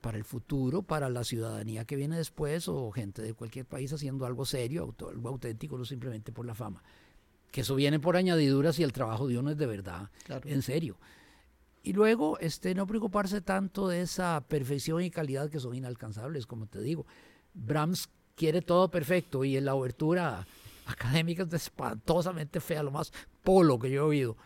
[0.03, 4.26] para el futuro, para la ciudadanía que viene después o gente de cualquier país haciendo
[4.26, 6.82] algo serio, algo auténtico, no simplemente por la fama.
[7.50, 10.11] Que eso viene por añadiduras y el trabajo de uno es de verdad,
[10.44, 10.98] en serio.
[11.84, 16.66] Y luego, este, no preocuparse tanto de esa perfección y calidad que son inalcanzables, como
[16.66, 17.07] te digo.
[17.55, 20.46] Brahms quiere todo perfecto y en la obertura
[20.86, 24.36] académica es espantosamente fea, lo más polo que yo he oído.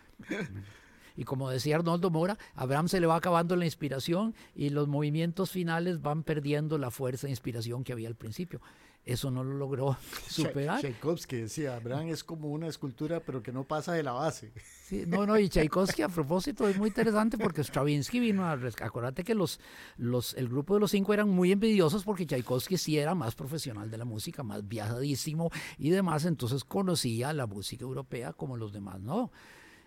[1.17, 4.87] Y como decía Arnoldo Mora, a Abraham se le va acabando la inspiración y los
[4.87, 8.61] movimientos finales van perdiendo la fuerza e inspiración que había al principio.
[9.03, 9.97] Eso no lo logró
[10.29, 10.81] superar.
[10.81, 14.51] Tchaikovsky decía, Abraham es como una escultura pero que no pasa de la base.
[14.85, 18.59] Sí, no, no, y Tchaikovsky a propósito es muy interesante porque Stravinsky vino a...
[18.81, 19.59] Acuérdate que los,
[19.97, 23.89] los, el grupo de los cinco eran muy envidiosos porque Tchaikovsky sí era más profesional
[23.89, 25.49] de la música, más viajadísimo
[25.79, 29.31] y demás, entonces conocía la música europea como los demás, ¿no?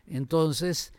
[0.06, 0.94] Entonces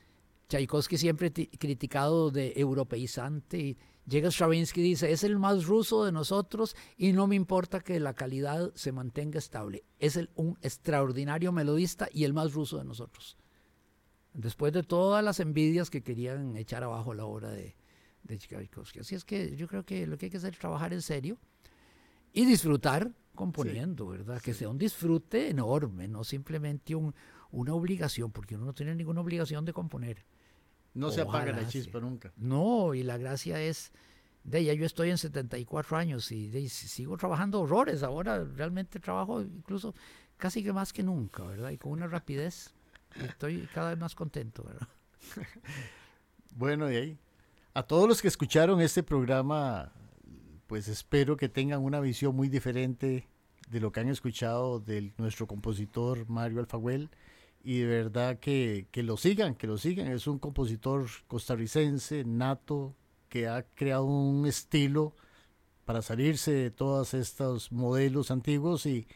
[0.52, 3.78] Tchaikovsky siempre criticado de europeizante.
[4.06, 8.02] Llega Stravinsky y dice, es el más ruso de nosotros y no me importa que
[8.02, 9.86] la calidad se mantenga estable.
[9.98, 13.38] Es el, un extraordinario melodista y el más ruso de nosotros.
[14.34, 17.78] Después de todas las envidias que querían echar abajo la obra de,
[18.24, 19.00] de Tchaikovsky.
[19.00, 21.38] Así es que yo creo que lo que hay que hacer es trabajar en serio
[22.34, 24.42] y disfrutar componiendo, ¿verdad?
[24.42, 27.16] Que sea un disfrute enorme, no simplemente un,
[27.52, 30.26] una obligación, porque uno no tiene ninguna obligación de componer.
[30.94, 32.34] No se apaga la chispa nunca.
[32.38, 33.92] No, y la gracia es,
[34.44, 38.04] de ella yo estoy en 74 años y sigo trabajando horrores.
[38.04, 39.94] Ahora realmente trabajo incluso
[40.38, 41.70] casi que más que nunca, ¿verdad?
[41.70, 42.74] Y con una rapidez.
[43.16, 44.88] Estoy cada vez más contento, ¿verdad?
[46.56, 47.18] bueno, y ahí.
[47.74, 49.94] A todos los que escucharon este programa,
[50.68, 53.28] pues espero que tengan una visión muy diferente
[53.70, 57.10] de lo que han escuchado de nuestro compositor Mario Alfaguel
[57.64, 60.08] y de verdad que, que, lo sigan, que lo sigan.
[60.08, 62.96] Es un compositor costarricense, nato,
[63.30, 65.16] que ha creado un estilo
[65.86, 69.08] para salirse de todos estos modelos antiguos y,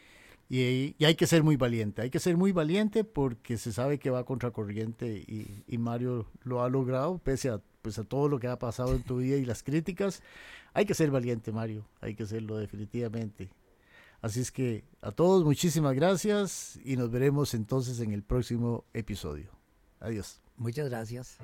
[0.48, 2.02] y, hay que ser muy valiente.
[2.02, 6.62] Hay que ser muy valiente porque se sabe que va contracorriente y, y Mario lo
[6.62, 9.44] ha logrado pese a, pues a todo lo que ha pasado en tu vida y
[9.44, 10.22] las críticas.
[10.72, 11.86] Hay que ser valiente, Mario.
[12.00, 13.50] Hay que serlo definitivamente.
[14.26, 19.52] Así es que a todos muchísimas gracias y nos veremos entonces en el próximo episodio.
[20.00, 20.40] Adiós.
[20.56, 21.38] Muchas gracias.